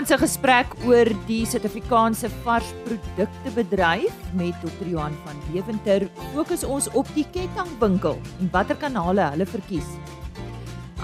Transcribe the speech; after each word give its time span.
Vanoggend 0.00 0.20
se 0.20 0.32
gesprek 0.32 0.70
oor 0.88 1.08
die 1.28 1.42
Suid-Afrikaanse 1.44 2.30
varsprodukte 2.40 3.50
bedryf 3.52 4.14
met 4.32 4.56
Dr. 4.62 4.86
Johan 4.88 5.12
van 5.26 5.42
Deventer 5.52 6.06
fokus 6.32 6.62
ons 6.64 6.86
op 6.96 7.10
die 7.12 7.26
kettingwinkel 7.34 8.16
en 8.40 8.48
watter 8.54 8.78
kanale 8.80 9.26
hulle 9.34 9.44
verkies. 9.44 9.90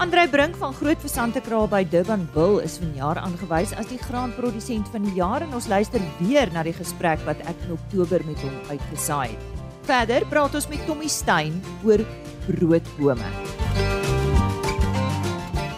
Andrei 0.01 0.25
Brink 0.33 0.57
van 0.57 0.73
Groot 0.73 0.97
Versante 1.05 1.43
Kraal 1.45 1.69
by 1.69 1.83
Durbanville 1.85 2.63
is 2.65 2.79
vanjaar 2.81 3.21
aangewys 3.21 3.75
as 3.77 3.85
die 3.91 4.01
graanprodusent 4.01 4.89
van 4.89 5.05
die 5.05 5.13
jaar 5.19 5.45
en 5.45 5.53
ons 5.53 5.69
luister 5.69 6.01
weer 6.17 6.49
na 6.55 6.65
die 6.65 6.73
gesprek 6.73 7.21
wat 7.29 7.45
ek 7.45 7.67
in 7.67 7.77
Oktober 7.77 8.25
met 8.25 8.41
hom 8.41 8.57
uitgesaai 8.71 9.27
het. 9.35 9.47
Verder 9.85 10.25
praat 10.33 10.57
ons 10.57 10.71
met 10.73 10.81
Tommy 10.89 11.13
Stein 11.21 11.61
oor 11.85 12.01
broodbome 12.49 13.29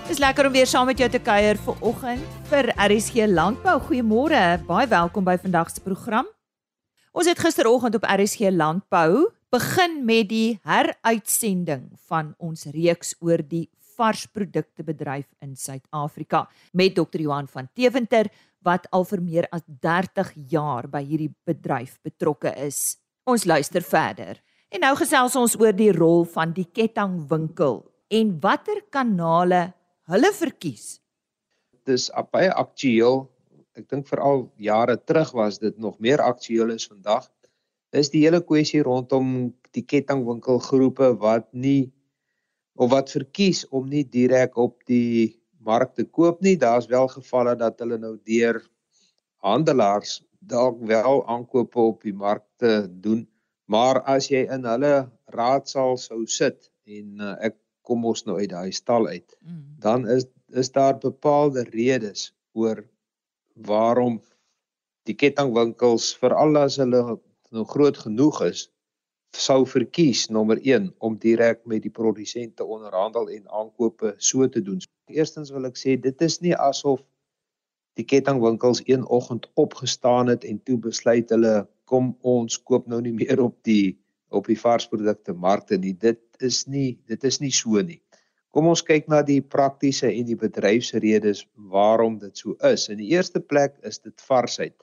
is 0.09 0.17
lekker 0.17 0.47
om 0.47 0.53
weer 0.55 0.65
saam 0.65 0.87
met 0.89 0.97
jou 0.97 1.05
te 1.11 1.19
kuier 1.21 1.57
vir 1.61 1.83
oggend 1.85 2.37
vir 2.49 2.71
RSG 2.81 3.27
Landbou. 3.29 3.75
Goeiemôre. 3.85 4.57
Baie 4.65 4.87
welkom 4.89 5.27
by 5.27 5.35
vandag 5.37 5.69
se 5.69 5.83
program. 5.85 6.25
Ons 7.13 7.29
het 7.29 7.37
gisteroggend 7.37 7.93
op 7.99 8.07
RSG 8.09 8.49
Landbou 8.49 9.27
begin 9.53 9.99
met 10.09 10.31
die 10.31 10.57
heruitsending 10.65 11.91
van 12.09 12.33
ons 12.41 12.65
reeks 12.73 13.13
oor 13.21 13.43
die 13.45 13.67
varsprodukte 13.99 14.87
bedryf 14.87 15.27
in 15.45 15.53
Suid-Afrika 15.53 16.47
met 16.73 16.97
Dr. 16.97 17.21
Johan 17.21 17.47
van 17.47 17.69
Teventer 17.77 18.33
wat 18.65 18.89
al 18.89 19.05
vir 19.05 19.21
meer 19.21 19.49
as 19.53 19.61
30 19.67 20.33
jaar 20.49 20.89
by 20.89 21.05
hierdie 21.05 21.35
bedryf 21.45 21.99
betrokke 22.01 22.55
is. 22.57 22.97
Ons 23.29 23.45
luister 23.45 23.85
verder. 23.85 24.41
En 24.73 24.81
nou 24.81 24.95
gesels 24.97 25.37
ons 25.37 25.59
oor 25.61 25.75
die 25.75 25.93
rol 25.93 26.25
van 26.25 26.55
die 26.57 26.65
kettingwinkel 26.65 27.83
en 28.09 28.39
watter 28.41 28.81
kanale 28.89 29.67
hulle 30.09 30.31
verkies. 30.35 30.99
Dis 31.87 32.09
baie 32.33 32.49
aktueel. 32.53 33.23
Ek 33.77 33.87
dink 33.91 34.09
veral 34.09 34.47
jare 34.59 34.97
terug 34.97 35.31
was 35.37 35.59
dit 35.61 35.77
nog 35.77 35.99
meer 36.03 36.21
aktueel 36.21 36.73
as 36.75 36.87
vandag. 36.89 37.29
Is 37.95 38.11
die 38.13 38.25
hele 38.25 38.41
kwessie 38.45 38.83
rondom 38.85 39.53
die 39.73 39.85
kettingwinkelgroepe 39.85 41.13
wat 41.21 41.47
nie 41.53 41.91
of 42.79 42.91
wat 42.93 43.11
verkies 43.11 43.65
om 43.75 43.89
nie 43.89 44.03
direk 44.03 44.57
op 44.57 44.77
die 44.89 45.39
mark 45.59 45.95
te 45.95 46.05
koop 46.05 46.41
nie. 46.41 46.55
Daar's 46.57 46.87
wel 46.87 47.07
gevalle 47.11 47.55
dat 47.59 47.79
hulle 47.83 47.99
nou 48.01 48.15
deur 48.25 48.61
handelaars 49.43 50.19
dalk 50.39 50.79
wel 50.87 51.23
aankope 51.27 51.79
op 51.79 52.03
die 52.03 52.15
mark 52.15 52.45
te 52.57 52.87
doen. 52.89 53.25
Maar 53.69 54.01
as 54.09 54.29
jy 54.31 54.45
in 54.49 54.65
hulle 54.65 55.09
raadsaal 55.35 55.97
sou 56.01 56.23
sit 56.25 56.71
en 56.89 57.19
uh, 57.21 57.35
ek 57.45 57.57
kom 57.89 58.05
ons 58.05 58.25
nou 58.27 58.37
uit 58.37 58.49
daai 58.51 58.71
stal 58.75 59.07
uit. 59.09 59.37
Mm. 59.41 59.63
Dan 59.85 60.07
is 60.17 60.27
is 60.49 60.71
daar 60.73 60.97
bepaalde 60.97 61.63
redes 61.69 62.31
oor 62.57 62.81
waarom 63.69 64.15
die 65.05 65.13
kettingwinkels 65.13 66.15
veral 66.21 66.57
as 66.57 66.79
hulle 66.81 67.01
nou 67.53 67.65
groot 67.69 67.97
genoeg 67.97 68.41
is 68.47 68.63
sou 69.37 69.61
verkies 69.69 70.27
nommer 70.33 70.57
1 70.63 70.89
om 71.05 71.17
direk 71.21 71.61
met 71.65 71.83
die 71.85 71.93
produsente 71.93 72.65
onderhandel 72.65 73.29
en 73.29 73.49
aankope 73.61 74.15
so 74.17 74.47
te 74.49 74.61
doen. 74.61 74.81
Eerstens 75.05 75.51
wil 75.53 75.69
ek 75.69 75.77
sê 75.77 75.95
dit 76.01 76.21
is 76.25 76.39
nie 76.41 76.55
asof 76.57 77.03
die 77.99 78.05
kettingwinkels 78.05 78.81
een 78.85 79.05
oggend 79.05 79.49
opgestaan 79.53 80.31
het 80.33 80.45
en 80.49 80.61
toe 80.63 80.77
besluit 80.81 81.29
hulle 81.29 81.67
kom 81.89 82.15
ons 82.21 82.57
koop 82.57 82.87
nou 82.87 83.01
nie 83.01 83.13
meer 83.13 83.41
op 83.43 83.57
die 83.67 83.97
op 84.29 84.47
die 84.47 84.59
varsprodukte 84.59 85.33
markte 85.33 85.77
nie. 85.77 85.93
Dit 85.93 86.21
is 86.45 86.65
nie 86.67 86.99
dit 87.09 87.23
is 87.23 87.39
nie 87.39 87.51
so 87.51 87.81
nie. 87.81 88.01
Kom 88.49 88.69
ons 88.71 88.81
kyk 88.85 89.09
na 89.11 89.21
die 89.25 89.41
praktiese 89.45 90.09
en 90.09 90.25
die 90.25 90.37
bedryfsredes 90.39 91.43
waarom 91.69 92.17
dit 92.21 92.37
so 92.37 92.55
is. 92.65 92.87
In 92.89 92.97
die 93.01 93.11
eerste 93.13 93.41
plek 93.41 93.77
is 93.85 94.01
dit 94.01 94.27
varsheid. 94.29 94.77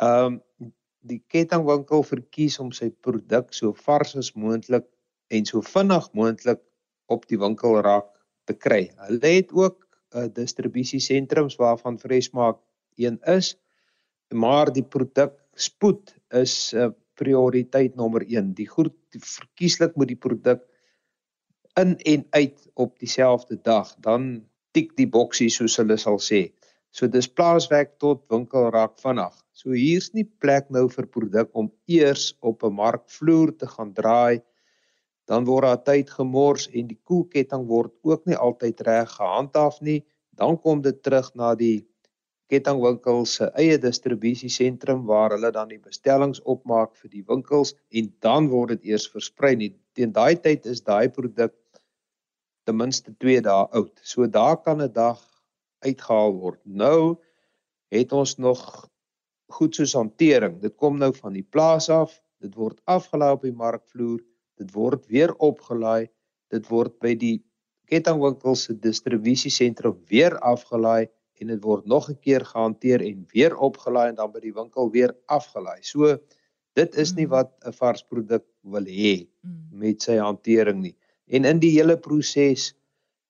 Ehm 0.00 0.38
um, 0.38 0.72
die 1.08 1.20
kettingwinkel 1.30 2.02
verkies 2.04 2.58
om 2.60 2.72
sy 2.74 2.88
produk 3.06 3.52
so 3.54 3.70
vars 3.86 4.16
as 4.18 4.32
moontlik 4.36 4.84
en 5.32 5.46
so 5.46 5.62
vinnig 5.64 6.08
moontlik 6.12 6.58
op 7.08 7.22
die 7.30 7.38
winkelrak 7.40 8.10
te 8.50 8.56
kry. 8.56 8.88
Hulle 9.06 9.30
het 9.36 9.52
ook 9.54 9.86
'n 10.14 10.26
uh, 10.26 10.28
distribusiesentrums 10.34 11.56
waarvan 11.56 12.00
Freshmark 12.02 12.58
een 12.96 13.20
is, 13.24 13.56
maar 14.34 14.72
die 14.72 14.82
produk 14.82 15.38
spoed 15.54 16.14
is 16.30 16.74
'n 16.74 16.78
uh, 16.78 16.90
prioriteit 17.18 17.96
nommer 17.98 18.24
1. 18.26 18.54
Die 18.58 18.68
goed 18.70 18.94
verkieslik 19.12 19.96
moet 19.96 20.12
die 20.12 20.20
produk 20.20 20.62
in 21.78 21.96
en 21.98 22.24
uit 22.30 22.68
op 22.74 22.98
dieselfde 22.98 23.58
dag, 23.62 23.90
dan 24.02 24.44
tik 24.74 24.94
die 24.98 25.08
boksie 25.10 25.50
soos 25.50 25.78
hulle 25.80 25.98
sal 26.00 26.18
sê. 26.22 26.48
So 26.90 27.06
dis 27.06 27.28
plaaswerk 27.28 27.98
tot 28.02 28.24
winkelrak 28.32 28.96
vinnig. 29.02 29.34
So 29.52 29.74
hier's 29.76 30.12
nie 30.16 30.24
plek 30.42 30.70
nou 30.74 30.86
vir 30.92 31.06
produk 31.06 31.50
om 31.52 31.70
eers 31.86 32.32
op 32.40 32.64
'n 32.64 32.74
markvloer 32.74 33.52
te 33.58 33.66
gaan 33.66 33.92
draai. 33.92 34.42
Dan 35.26 35.44
word 35.44 35.64
daar 35.64 35.84
tyd 35.84 36.10
gemors 36.10 36.68
en 36.72 36.88
die 36.88 37.00
koelketting 37.04 37.66
word 37.68 37.92
ook 38.02 38.26
nie 38.26 38.36
altyd 38.36 38.80
reg 38.80 39.10
gehandhaaf 39.10 39.80
nie. 39.80 40.04
Dan 40.32 40.56
kom 40.56 40.82
dit 40.82 41.02
terug 41.02 41.34
na 41.34 41.54
die 41.54 41.86
kettingwinkels 42.52 43.34
se 43.38 43.48
eie 43.60 43.76
distribusiesentrum 43.80 45.04
waar 45.10 45.34
hulle 45.36 45.50
dan 45.52 45.68
die 45.72 45.80
bestellings 45.80 46.40
opmaak 46.54 46.94
vir 46.96 47.12
die 47.12 47.24
winkels 47.28 47.74
en 47.92 48.12
dan 48.24 48.48
word 48.52 48.76
dit 48.76 48.92
eers 48.94 49.08
versprei. 49.12 49.54
Teen 49.96 50.12
daai 50.16 50.36
tyd 50.36 50.66
is 50.66 50.80
daai 50.86 51.08
produk 51.12 51.54
ten 52.64 52.76
minste 52.76 53.14
2 53.24 53.40
dae 53.44 53.66
oud. 53.80 53.92
So 54.02 54.26
daar 54.26 54.56
kan 54.62 54.82
'n 54.82 54.92
dag 54.92 55.20
uitgehaal 55.84 56.32
word. 56.32 56.60
Nou 56.64 57.16
het 57.90 58.12
ons 58.12 58.36
nog 58.36 58.88
goed 59.48 59.74
soos 59.74 59.94
hantering. 59.96 60.60
Dit 60.60 60.76
kom 60.76 60.98
nou 60.98 61.12
van 61.14 61.32
die 61.32 61.46
plaas 61.54 61.88
af, 61.88 62.20
dit 62.40 62.54
word 62.54 62.80
afgelaai 62.84 63.32
op 63.32 63.42
die 63.42 63.52
markvloer, 63.52 64.20
dit 64.58 64.72
word 64.74 65.06
weer 65.06 65.34
opgelaai, 65.34 66.08
dit 66.50 66.68
word 66.68 66.98
by 67.00 67.14
die 67.14 67.38
kettingwinkels 67.88 68.66
se 68.68 68.74
distribusiesentrum 68.76 69.96
weer 70.08 70.36
afgelaai 70.38 71.08
en 71.42 71.52
dit 71.52 71.62
word 71.64 71.86
nog 71.86 72.08
'n 72.10 72.18
keer 72.20 72.44
gehanteer 72.44 73.02
en 73.02 73.26
weer 73.32 73.56
opgelaai 73.56 74.08
en 74.08 74.14
dan 74.14 74.32
by 74.32 74.40
die 74.40 74.54
winkel 74.54 74.90
weer 74.90 75.14
afgelaai. 75.26 75.82
So 75.82 76.18
dit 76.74 76.96
is 76.96 77.14
nie 77.14 77.26
mm. 77.26 77.30
wat 77.30 77.50
'n 77.66 77.72
vars 77.72 78.02
produk 78.02 78.44
wil 78.62 78.84
hê 78.84 79.28
mm. 79.42 79.78
met 79.82 80.02
sy 80.02 80.16
hantering 80.16 80.80
nie. 80.82 80.96
En 81.26 81.44
in 81.44 81.58
die 81.58 81.74
hele 81.78 81.96
proses 81.96 82.74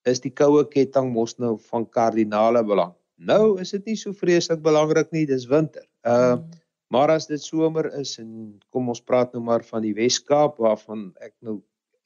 is 0.04 0.20
die 0.20 0.32
koue 0.32 0.64
ketting 0.64 1.12
mos 1.12 1.38
nou 1.38 1.56
van 1.70 1.86
kardinale 1.86 2.64
belang. 2.64 2.94
Nou 3.16 3.60
is 3.60 3.70
dit 3.70 3.84
nie 3.86 3.96
so 3.96 4.12
vreeslik 4.12 4.62
belangrik 4.62 5.10
nie, 5.12 5.26
dis 5.26 5.46
winter. 5.46 5.84
Uh 6.04 6.36
mm. 6.36 6.50
maar 6.88 7.10
as 7.10 7.26
dit 7.26 7.42
somer 7.42 7.92
is 8.00 8.18
en 8.18 8.60
kom 8.72 8.88
ons 8.88 9.02
praat 9.04 9.32
nou 9.32 9.42
maar 9.44 9.64
van 9.64 9.82
die 9.82 9.92
Wes-Kaap 9.92 10.56
waarvan 10.56 11.12
ek 11.20 11.34
nou 11.44 11.58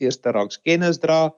eerste 0.03 0.33
rangs 0.35 0.59
kennis 0.59 0.99
dra, 0.99 1.31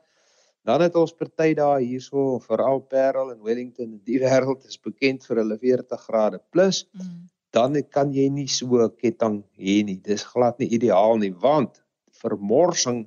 Dan 0.64 0.80
het 0.80 0.96
ons 0.96 1.12
party 1.12 1.52
daar 1.54 1.82
hierso 1.82 2.38
veral 2.40 2.80
Parel 2.88 3.34
en 3.34 3.42
Wellington 3.44 3.92
in 3.92 4.02
die 4.08 4.20
wêreld 4.24 4.64
is 4.68 4.80
bekend 4.80 5.26
vir 5.28 5.42
hulle 5.42 5.58
40 5.60 6.04
grade 6.08 6.40
plus. 6.50 6.84
Mm. 6.96 7.24
Dan 7.54 7.78
kan 7.92 8.12
jy 8.14 8.28
nie 8.32 8.48
so 8.50 8.88
ketting 8.98 9.42
hê 9.60 9.82
nie. 9.86 10.00
Dis 10.02 10.24
glad 10.26 10.58
nie 10.58 10.72
ideaal 10.74 11.20
nie 11.20 11.34
want 11.44 11.82
vermorsing 12.24 13.04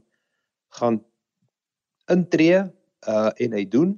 gaan 0.77 1.01
intree 2.11 2.67
uh 3.07 3.31
en 3.43 3.55
hy 3.57 3.65
doen. 3.65 3.97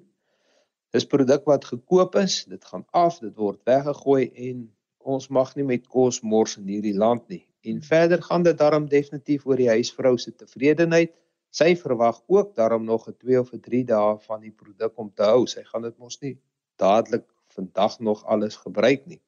Dis 0.95 1.05
produk 1.05 1.45
wat 1.45 1.67
gekoop 1.69 2.15
is, 2.17 2.45
dit 2.49 2.63
gaan 2.65 2.85
af, 2.97 3.19
dit 3.21 3.35
word 3.37 3.59
weggegooi 3.69 4.31
en 4.49 4.65
ons 4.99 5.29
mag 5.29 5.51
nie 5.55 5.65
met 5.67 5.85
kos 5.87 6.21
mors 6.21 6.57
in 6.57 6.67
hierdie 6.71 6.97
land 6.97 7.27
nie. 7.29 7.43
En 7.67 7.81
verder 7.83 8.23
gaan 8.23 8.43
dit 8.43 8.57
daarom 8.57 8.87
definitief 8.89 9.45
oor 9.45 9.59
die 9.59 9.69
huisvrou 9.69 10.15
se 10.17 10.31
tevredenheid 10.31 11.13
sy 11.49 11.75
verwag 11.75 12.21
ook 12.27 12.55
daarom 12.55 12.85
nog 12.85 13.07
'n 13.07 13.17
2 13.17 13.39
of 13.39 13.53
'n 13.53 13.59
3 13.59 13.85
dae 13.85 14.17
van 14.19 14.41
die 14.41 14.51
produk 14.51 14.97
om 14.97 15.11
te 15.13 15.23
hou. 15.23 15.47
Sy 15.47 15.63
gaan 15.63 15.81
dit 15.81 15.97
mos 15.97 16.21
nie 16.21 16.37
dadelik 16.77 17.25
vandag 17.47 17.99
nog 17.99 18.25
alles 18.25 18.55
gebruik 18.55 19.05
nie. 19.05 19.21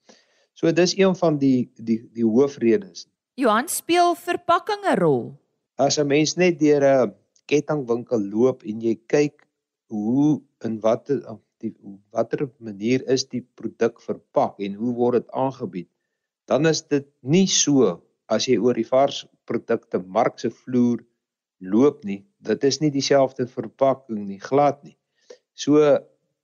So 0.54 0.72
dis 0.72 0.98
een 0.98 1.16
van 1.16 1.38
die 1.38 1.72
die 1.76 2.10
die 2.14 2.26
hoofredes. 2.26 3.08
Johan 3.36 3.68
speel 3.68 4.16
verpakking 4.16 4.84
'n 4.86 5.00
rol. 5.00 5.34
As 5.76 5.98
'n 5.98 6.08
mens 6.08 6.36
net 6.38 6.60
deur 6.60 6.84
'n 6.84 7.16
kettingwinkel 7.46 8.22
loop 8.30 8.64
en 8.64 8.82
jy 8.82 8.96
kyk 9.08 9.48
hoe 9.88 10.42
in 10.64 10.80
watter 10.80 11.20
die 11.62 11.74
watter 12.12 12.50
manier 12.58 13.04
is 13.08 13.28
die 13.30 13.44
produk 13.56 14.02
verpak 14.02 14.60
en 14.60 14.74
hoe 14.74 14.94
word 14.98 15.14
dit 15.14 15.32
aangebied, 15.32 15.90
dan 16.48 16.66
is 16.66 16.82
dit 16.82 17.08
nie 17.22 17.48
so 17.48 18.02
as 18.28 18.48
jy 18.48 18.58
oor 18.58 18.74
die 18.74 18.88
vars 18.88 19.26
produkte 19.46 20.00
mark 20.00 20.40
se 20.40 20.50
vloer 20.50 21.04
loop 21.62 22.04
nie. 22.04 22.24
Dit 22.42 22.64
is 22.68 22.82
nie 22.82 22.92
dieselfde 22.92 23.48
verpakking 23.48 24.26
nie, 24.28 24.40
glad 24.42 24.82
nie. 24.84 24.98
So 25.54 25.78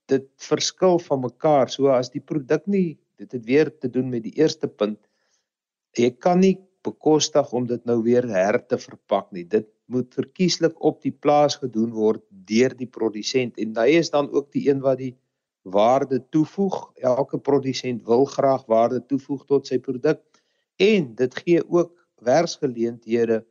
dit 0.08 0.28
verskil 0.40 0.98
van 1.04 1.20
mekaar. 1.26 1.70
So 1.70 1.90
as 1.92 2.10
die 2.14 2.22
produk 2.24 2.66
nie 2.70 2.98
dit 3.18 3.32
het 3.34 3.44
weer 3.44 3.70
te 3.78 3.90
doen 3.90 4.08
met 4.08 4.22
die 4.22 4.34
eerste 4.38 4.68
punt. 4.68 5.00
Jy 5.98 6.12
kan 6.22 6.38
nie 6.40 6.54
bekostig 6.86 7.50
om 7.52 7.66
dit 7.66 7.82
nou 7.88 7.98
weer 8.04 8.26
her 8.30 8.60
te 8.70 8.78
verpak 8.78 9.32
nie. 9.34 9.44
Dit 9.44 9.66
moet 9.90 10.12
verkieslik 10.14 10.78
op 10.84 11.00
die 11.02 11.12
plaas 11.12 11.58
gedoen 11.58 11.90
word 11.96 12.22
deur 12.30 12.74
die 12.78 12.86
produsent 12.86 13.58
en 13.58 13.74
hy 13.80 13.98
is 13.98 14.12
dan 14.14 14.30
ook 14.30 14.52
die 14.54 14.68
een 14.68 14.82
wat 14.84 15.00
die 15.02 15.14
waarde 15.68 16.20
toevoeg. 16.32 16.76
Elke 17.02 17.40
produsent 17.42 18.04
wil 18.06 18.24
graag 18.30 18.64
waarde 18.70 19.02
toevoeg 19.10 19.44
tot 19.50 19.66
sy 19.66 19.80
produk 19.82 20.22
en 20.78 21.14
dit 21.18 21.38
gee 21.42 21.64
ook 21.66 21.94
werksgeleenthede 22.24 23.42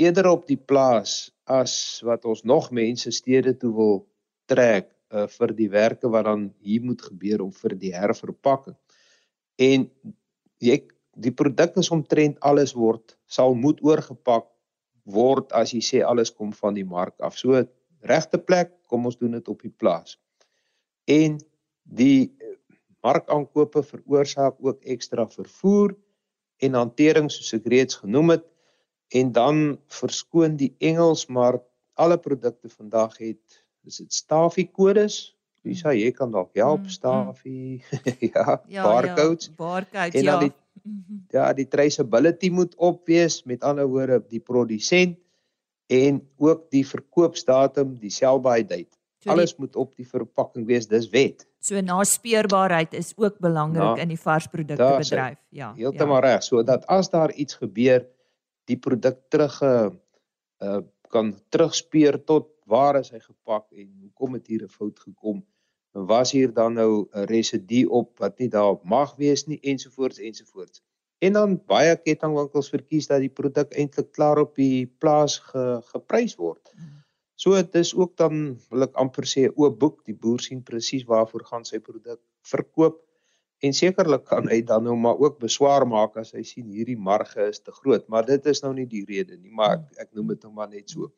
eerder 0.00 0.28
op 0.30 0.46
die 0.48 0.58
plaas 0.58 1.30
as 1.44 2.00
wat 2.06 2.24
ons 2.24 2.42
nog 2.42 2.70
mense 2.74 3.12
stede 3.12 3.54
toe 3.56 3.72
wil 3.74 4.00
trek 4.50 4.90
uh, 5.12 5.26
vir 5.30 5.54
die 5.56 5.68
werke 5.70 6.10
wat 6.10 6.26
dan 6.28 6.48
hier 6.64 6.82
moet 6.82 7.02
gebeur 7.02 7.44
om 7.44 7.52
vir 7.52 7.76
die 7.78 7.92
herverpakking. 7.94 8.76
En 9.60 9.88
jy 10.62 10.80
die 11.14 11.34
produk 11.34 11.76
is 11.78 11.92
omtrent 11.94 12.40
alles 12.42 12.74
word 12.74 13.14
sal 13.30 13.54
moet 13.54 13.82
oorgepak 13.84 14.48
word 15.04 15.52
as 15.52 15.74
jy 15.74 15.82
sê 15.84 16.02
alles 16.02 16.32
kom 16.32 16.52
van 16.56 16.74
die 16.74 16.86
mark 16.86 17.14
af. 17.20 17.36
So 17.38 17.60
regte 18.04 18.38
plek, 18.40 18.72
kom 18.88 19.06
ons 19.06 19.18
doen 19.20 19.36
dit 19.36 19.48
op 19.48 19.62
die 19.62 19.72
plaas. 19.72 20.18
En 21.06 21.38
die 21.84 22.32
markaankope 23.04 23.82
veroorsaak 23.84 24.56
ook 24.64 24.80
ekstra 24.88 25.26
vervoer 25.28 25.92
en 26.64 26.78
hantering 26.78 27.28
soos 27.32 27.52
ek 27.56 27.68
reeds 27.68 28.00
genoem 28.00 28.36
het 28.36 28.46
en 29.14 29.30
dan 29.32 29.62
verskoon 30.00 30.58
die 30.58 30.72
Engels 30.78 31.26
maar 31.26 31.60
alle 31.94 32.18
produkte 32.18 32.68
vandag 32.68 33.16
het 33.22 33.62
is 33.86 34.00
dit 34.02 34.12
stafie 34.12 34.66
kodes 34.66 35.36
wie 35.64 35.76
sê 35.78 35.94
jy 35.96 36.10
kan 36.12 36.32
dalk 36.34 36.52
help 36.58 36.84
mm, 36.84 36.92
stafie 36.92 37.80
mm. 37.80 38.16
ja, 38.34 38.58
ja 38.68 38.84
barcodes. 38.84 39.50
ja, 39.50 39.56
barcodes 39.58 40.26
ja. 40.26 40.38
die, 40.42 40.52
mhm. 40.82 41.20
ja 41.32 41.52
die 41.56 41.68
traceability 41.68 42.50
moet 42.50 42.74
op 42.76 43.06
wees 43.08 43.42
met 43.48 43.62
ander 43.62 43.88
woorde 43.88 44.20
die 44.28 44.42
produsent 44.42 45.18
en 45.92 46.20
ook 46.40 46.68
die 46.72 46.84
verkoopsdatum 46.86 47.96
die 48.00 48.12
sell 48.12 48.38
by 48.40 48.62
date. 48.64 48.92
So 49.20 49.32
alles 49.32 49.52
die, 49.54 49.64
moet 49.64 49.76
op 49.76 49.92
die 49.96 50.06
verpakking 50.08 50.66
wees 50.68 50.88
dis 50.88 51.10
wet. 51.12 51.46
So 51.64 51.80
naspeurbaarheid 51.80 52.94
is 52.96 53.12
ook 53.16 53.38
belangrik 53.40 53.96
na, 53.96 54.02
in 54.02 54.12
die 54.12 54.20
varsprodukte 54.20 54.90
bedryf 55.00 55.38
ja 55.54 55.72
heeltemal 55.76 56.20
ja. 56.20 56.34
reg 56.34 56.44
sodat 56.44 56.84
as 56.92 57.08
daar 57.12 57.32
iets 57.32 57.56
gebeur 57.60 58.04
die 58.70 58.76
produk 58.76 59.20
terug 59.28 59.60
uh 59.62 60.80
kan 61.14 61.28
terugspeur 61.54 62.16
tot 62.26 62.48
waar 62.66 62.96
is 62.98 63.12
hy 63.14 63.20
gepak 63.22 63.68
en 63.70 63.90
hoekom 64.02 64.32
het 64.34 64.46
hier 64.50 64.64
'n 64.64 64.68
fout 64.68 64.98
gekom? 64.98 65.44
En 65.94 66.06
was 66.06 66.32
hier 66.32 66.52
dan 66.52 66.74
nou 66.74 67.06
'n 67.12 67.26
residu 67.30 67.86
op 67.86 68.18
wat 68.18 68.38
nie 68.38 68.48
daar 68.48 68.76
mag 68.82 69.14
wees 69.16 69.46
nie 69.46 69.60
ensovoorts 69.62 70.18
ensovoorts 70.18 70.82
en 71.18 71.32
dan 71.32 71.56
baie 71.66 71.94
kettingwinkels 71.96 72.68
verkies 72.72 73.06
dat 73.06 73.22
die 73.24 73.32
produk 73.32 73.72
eintlik 73.72 74.12
klaar 74.12 74.38
op 74.42 74.54
die 74.60 74.86
plaas 74.86 75.38
ge, 75.38 75.80
geprys 75.92 76.36
word. 76.36 76.72
So 77.36 77.54
dit 77.54 77.74
is 77.74 77.94
ook 77.94 78.16
dan 78.16 78.58
wil 78.70 78.86
ek 78.86 78.98
amper 79.00 79.26
sê 79.26 79.46
'n 79.46 79.54
oop 79.56 79.78
boek. 79.78 80.04
Die 80.04 80.14
boer 80.14 80.40
sien 80.40 80.62
presies 80.62 81.04
waarvoor 81.04 81.44
gaan 81.44 81.64
sy 81.64 81.78
produk 81.78 82.20
verkoop 82.42 83.03
En 83.64 83.72
sekerlik 83.72 84.26
kan 84.28 84.48
hy 84.50 84.60
dan 84.66 84.84
nou 84.84 84.94
maar 85.00 85.20
ook 85.22 85.38
beswaar 85.40 85.86
maak 85.88 86.18
as 86.20 86.34
hy 86.36 86.42
sien 86.44 86.68
hierdie 86.68 86.98
marge 87.00 87.48
is 87.48 87.62
te 87.64 87.72
groot, 87.72 88.04
maar 88.12 88.26
dit 88.28 88.46
is 88.52 88.60
nou 88.64 88.74
nie 88.76 88.86
die 88.90 89.04
rede 89.08 89.38
nie, 89.38 89.52
maar 89.52 89.78
ek, 89.78 90.06
ek 90.06 90.10
noem 90.12 90.34
dit 90.34 90.44
nou 90.44 90.52
maar 90.58 90.68
net 90.68 90.92
so. 90.92 91.08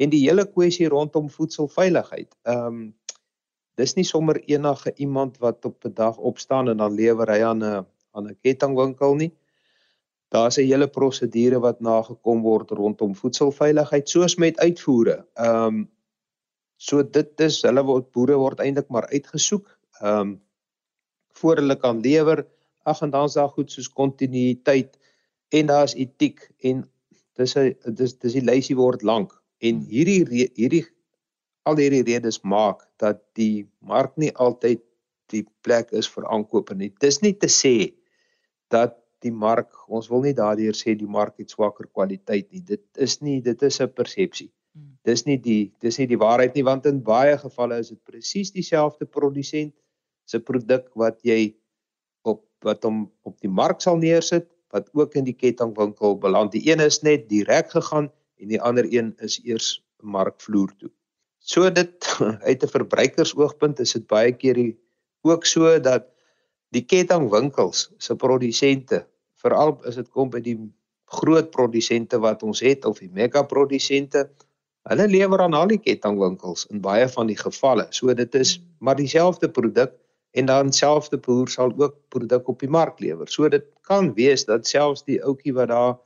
En 0.00 0.12
die 0.12 0.22
hele 0.22 0.46
kwessie 0.46 0.88
rondom 0.88 1.30
voedselveiligheid. 1.32 2.34
Ehm 2.48 2.66
um, 2.66 2.88
dis 3.80 3.94
nie 3.96 4.04
sommer 4.04 4.36
enige 4.44 4.90
iemand 5.00 5.38
wat 5.40 5.64
op 5.64 5.86
'n 5.88 5.94
dag 5.96 6.16
opstaan 6.30 6.68
en 6.68 6.76
dan 6.82 6.94
lewer 6.94 7.30
hy 7.32 7.40
aan 7.48 7.62
'n 7.64 7.86
aan 8.12 8.26
'n 8.28 8.36
kettingwinkel 8.42 9.14
nie. 9.14 9.32
Daar's 10.28 10.58
'n 10.58 10.68
hele 10.68 10.88
prosedure 10.88 11.58
wat 11.60 11.80
nagekom 11.80 12.42
word 12.42 12.70
rondom 12.70 13.14
voedselveiligheid 13.14 14.08
soos 14.08 14.36
met 14.36 14.58
uitvoere. 14.58 15.26
Ehm 15.34 15.66
um, 15.66 15.88
so 16.76 17.02
dit 17.02 17.40
is 17.40 17.62
hulle 17.62 17.82
word 17.84 18.12
boere 18.12 18.36
word 18.36 18.60
eintlik 18.60 18.88
maar 18.88 19.08
uitgesoek. 19.08 19.78
Ehm 20.00 20.20
um, 20.20 20.40
voor 21.40 21.62
hulle 21.62 21.76
kan 21.80 22.00
lewer. 22.04 22.44
Ag 22.88 23.02
en 23.04 23.12
dan's 23.12 23.36
daar 23.38 23.50
goed 23.52 23.72
soos 23.72 23.88
kontinuïteit 23.88 24.96
en 25.56 25.66
daar's 25.66 25.94
etiek 25.94 26.46
en 26.62 26.84
dis 27.38 27.56
'n 27.56 27.74
dis 28.00 28.18
dis 28.18 28.36
die 28.38 28.46
lysie 28.52 28.76
word 28.76 29.02
lank 29.02 29.32
en 29.58 29.80
hierdie 29.92 30.24
hierdie 30.54 30.86
al 31.68 31.76
hierdie 31.80 32.04
redes 32.06 32.40
maak 32.42 32.86
dat 33.02 33.20
die 33.38 33.68
mark 33.80 34.16
nie 34.16 34.32
altyd 34.46 34.82
die 35.30 35.44
plek 35.62 35.92
is 35.92 36.08
vir 36.08 36.26
aankope 36.26 36.74
nie. 36.74 36.90
Dis 37.00 37.20
nie 37.22 37.34
te 37.38 37.48
sê 37.48 37.92
dat 38.70 38.96
die 39.24 39.32
mark 39.32 39.76
ons 39.88 40.08
wil 40.10 40.24
nie 40.24 40.34
daardeur 40.36 40.76
sê 40.76 40.96
die 40.96 41.10
mark 41.18 41.36
het 41.38 41.52
swakker 41.52 41.86
kwaliteit 41.92 42.48
nie. 42.50 42.62
Dit 42.72 42.84
is 42.96 43.20
nie 43.20 43.40
dit 43.40 43.62
is 43.62 43.80
'n 43.80 43.88
persepsie. 43.88 44.50
Hmm. 44.74 44.96
Dis 45.04 45.26
nie 45.26 45.36
die 45.36 45.72
dis 45.80 45.98
nie 45.98 46.06
die 46.06 46.18
waarheid 46.18 46.54
nie 46.54 46.64
want 46.64 46.86
in 46.86 47.02
baie 47.02 47.36
gevalle 47.38 47.78
is 47.78 47.88
dit 47.88 48.04
presies 48.04 48.52
dieselfde 48.52 49.06
produsent 49.06 49.74
se 50.30 50.40
produk 50.40 50.86
wat 51.02 51.18
jy 51.26 51.54
op 52.28 52.44
wat 52.66 52.84
hom 52.86 53.04
op 53.26 53.36
die 53.42 53.50
mark 53.50 53.82
sal 53.84 53.98
neersit 54.00 54.48
wat 54.70 54.90
ook 54.94 55.16
in 55.18 55.26
die 55.26 55.34
kettingwinkel 55.34 56.18
beland. 56.22 56.52
Die 56.54 56.62
een 56.70 56.82
is 56.84 57.00
net 57.02 57.26
direk 57.30 57.72
gegaan 57.74 58.10
en 58.40 58.52
die 58.52 58.60
ander 58.62 58.86
een 58.86 59.14
is 59.18 59.40
eers 59.42 59.80
markvloer 60.00 60.70
toe. 60.78 60.90
So 61.40 61.70
dit 61.70 62.06
uit 62.48 62.62
'n 62.62 62.74
verbruikersoogpunt 62.76 63.80
is 63.80 63.92
dit 63.92 64.06
baie 64.06 64.32
keer 64.32 64.54
die, 64.54 64.78
ook 65.22 65.44
so 65.46 65.78
dat 65.80 66.06
die 66.70 66.84
kettingwinkels 66.84 67.90
se 67.98 68.16
produsente 68.16 69.06
veral 69.42 69.80
as 69.88 69.96
dit 69.96 70.08
kom 70.10 70.30
by 70.30 70.40
die 70.40 70.58
groot 71.10 71.50
produsente 71.50 72.20
wat 72.22 72.42
ons 72.42 72.60
het 72.60 72.84
of 72.84 73.00
die 73.02 73.10
mega 73.10 73.42
produsente 73.42 74.28
hulle 74.88 75.06
lewer 75.08 75.42
aan 75.42 75.54
al 75.54 75.68
die 75.68 75.80
kettingwinkels 75.80 76.66
in 76.70 76.80
baie 76.80 77.08
van 77.08 77.26
die 77.26 77.36
gevalle. 77.36 77.86
So 77.90 78.14
dit 78.14 78.34
is 78.34 78.60
maar 78.78 78.96
dieselfde 78.96 79.50
produk 79.50 79.92
en 80.30 80.46
dan 80.46 80.72
selfde 80.72 81.18
boer 81.18 81.48
sal 81.48 81.72
ook 81.76 81.96
produk 82.08 82.48
op 82.48 82.60
die 82.62 82.70
mark 82.70 83.00
lewer. 83.00 83.28
So 83.28 83.48
dit 83.48 83.66
kan 83.86 84.12
wees 84.14 84.44
dat 84.46 84.66
selfs 84.66 85.04
die 85.04 85.18
ouetjie 85.24 85.54
wat 85.56 85.68
daar 85.68 85.98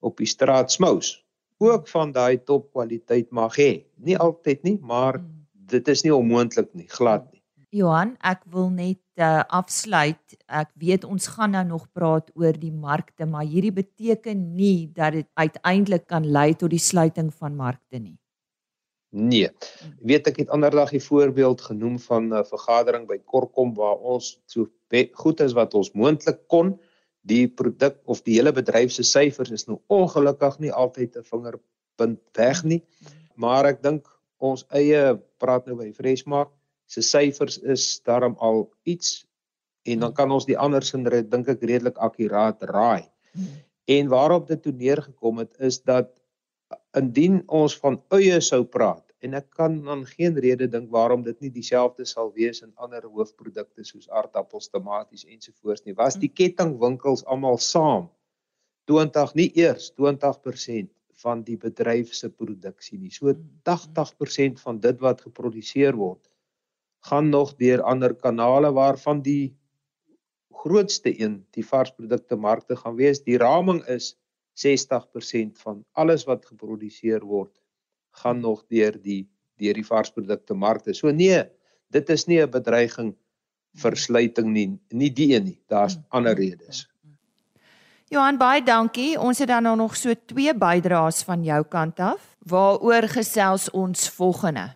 op 0.00 0.16
die 0.20 0.28
straat 0.28 0.72
smous 0.72 1.18
ook 1.60 1.88
van 1.88 2.12
daai 2.12 2.40
topkwaliteit 2.44 3.28
mag 3.36 3.56
hê. 3.60 3.84
Nie 4.00 4.16
altyd 4.16 4.62
nie, 4.64 4.78
maar 4.80 5.18
hmm. 5.18 5.44
dit 5.52 5.88
is 5.88 6.02
nie 6.06 6.14
onmoontlik 6.14 6.72
nie, 6.72 6.88
glad 6.88 7.26
nie. 7.32 7.40
Johan, 7.70 8.16
ek 8.26 8.40
wil 8.50 8.70
net 8.74 8.98
uh, 9.20 9.44
afsluit. 9.46 10.34
Ek 10.50 10.72
weet 10.80 11.04
ons 11.06 11.28
gaan 11.36 11.52
nou 11.54 11.62
nog 11.68 11.84
praat 11.94 12.32
oor 12.34 12.56
die 12.58 12.72
markte, 12.72 13.28
maar 13.30 13.46
hierdie 13.46 13.74
beteken 13.76 14.40
nie 14.56 14.88
dat 14.96 15.14
dit 15.14 15.28
uiteindelik 15.38 16.08
kan 16.10 16.26
lei 16.26 16.50
tot 16.58 16.72
die 16.72 16.82
sluiting 16.82 17.30
van 17.30 17.54
markte 17.54 18.00
nie. 18.00 18.16
Nee. 19.10 19.50
Hmm. 19.50 19.94
Weet 20.06 20.28
ek 20.30 20.36
het 20.44 20.52
anderdag 20.54 20.92
die 20.94 21.02
voorbeeld 21.02 21.60
genoem 21.60 21.98
van 21.98 22.30
'n 22.34 22.44
vergadering 22.46 23.06
by 23.06 23.18
Korkom 23.18 23.74
waar 23.74 23.98
ons 23.98 24.38
so 24.46 24.68
goed 25.12 25.40
as 25.40 25.52
wat 25.52 25.74
ons 25.74 25.92
moontlik 25.92 26.46
kon 26.46 26.78
die 27.20 27.48
produk 27.48 27.98
of 28.04 28.22
die 28.22 28.34
hele 28.38 28.52
bedryf 28.52 28.92
se 28.92 29.02
syfers 29.02 29.50
is 29.50 29.66
nou 29.66 29.80
ongelukkig 29.86 30.58
nie 30.58 30.72
altyd 30.72 31.16
'n 31.16 31.22
vingerpunt 31.22 32.20
weg 32.32 32.64
nie. 32.64 32.82
Maar 33.34 33.66
ek 33.66 33.82
dink 33.82 34.06
ons 34.38 34.64
eie 34.70 35.18
praat 35.38 35.66
nou 35.66 35.76
by 35.76 35.92
Freshmark 35.92 36.50
se 36.86 37.02
syfers 37.02 37.58
is 37.58 38.00
daarom 38.04 38.36
al 38.38 38.70
iets 38.84 39.26
en 39.82 39.98
dan 40.00 40.12
kan 40.12 40.30
ons 40.30 40.46
die 40.46 40.58
ander 40.58 40.82
sindre 40.82 41.22
dink 41.22 41.48
ek 41.48 41.62
redelik 41.62 41.98
akkuraat 41.98 42.62
raai. 42.62 43.10
Hmm. 43.32 43.46
En 43.86 44.08
waarop 44.08 44.46
dit 44.46 44.62
toe 44.62 44.72
neergekom 44.72 45.38
het 45.38 45.54
is 45.58 45.82
dat 45.82 46.10
indien 46.94 47.42
ons 47.46 47.76
van 47.78 48.02
eie 48.10 48.40
sou 48.40 48.64
praat 48.64 49.09
en 49.20 49.36
ek 49.36 49.50
kan 49.56 49.76
dan 49.84 50.06
geen 50.08 50.38
rede 50.40 50.68
dink 50.70 50.88
waarom 50.94 51.22
dit 51.26 51.40
nie 51.44 51.50
dieselfde 51.52 52.06
sal 52.08 52.32
wees 52.36 52.62
in 52.64 52.72
ander 52.76 53.04
hoofprodukte 53.04 53.84
soos 53.84 54.08
aardappels, 54.08 54.70
tomaties 54.72 55.26
ensovoorts 55.28 55.84
nie. 55.84 55.96
Was 55.98 56.16
die 56.20 56.32
kettingwinkels 56.32 57.24
almal 57.26 57.60
saam 57.60 58.08
20 58.88 59.36
nie 59.38 59.50
eers 59.60 59.90
20% 60.00 60.90
van 61.20 61.44
die 61.44 61.58
bedryf 61.60 62.14
se 62.16 62.30
produksie 62.32 62.98
nie. 62.98 63.12
So 63.12 63.34
80% 63.68 64.62
van 64.64 64.80
dit 64.80 65.00
wat 65.04 65.20
geproduseer 65.26 65.98
word 66.00 66.24
gaan 67.08 67.30
nog 67.32 67.54
deur 67.60 67.80
ander 67.88 68.14
kanale 68.14 68.72
waarvan 68.76 69.22
die 69.24 69.54
grootste 70.62 71.12
een 71.12 71.38
die 71.56 71.64
varsprodukte 71.64 72.36
markte 72.36 72.76
gaan 72.76 72.96
wees. 72.96 73.22
Die 73.24 73.38
raming 73.40 73.80
is 73.88 74.14
60% 74.60 75.60
van 75.64 75.84
alles 75.92 76.26
wat 76.28 76.44
geproduseer 76.48 77.24
word 77.24 77.59
gaan 78.10 78.40
nog 78.40 78.64
deur 78.68 78.96
die 79.02 79.28
deur 79.60 79.76
die 79.76 79.86
varsprodukte 79.86 80.54
markte. 80.54 80.94
So 80.96 81.10
nee, 81.12 81.42
dit 81.92 82.08
is 82.10 82.26
nie 82.26 82.40
'n 82.40 82.50
bedreiging 82.50 83.14
vir 83.82 83.96
sluiting 83.96 84.52
nie, 84.52 84.78
nie 84.90 85.10
die 85.10 85.34
een 85.34 85.44
nie. 85.44 85.60
Daar's 85.68 85.96
mm. 85.96 86.04
ander 86.08 86.34
redes. 86.34 86.88
Johan 88.10 88.38
baie 88.38 88.62
dankie. 88.62 89.18
Ons 89.20 89.38
het 89.38 89.48
dan 89.48 89.62
nou 89.62 89.76
nog 89.76 89.96
so 89.96 90.14
twee 90.26 90.54
bydraes 90.54 91.22
van 91.22 91.44
jou 91.44 91.62
kant 91.64 92.00
af. 92.00 92.36
Waaroor 92.38 93.06
gesels 93.08 93.70
ons 93.70 94.08
volgende? 94.10 94.74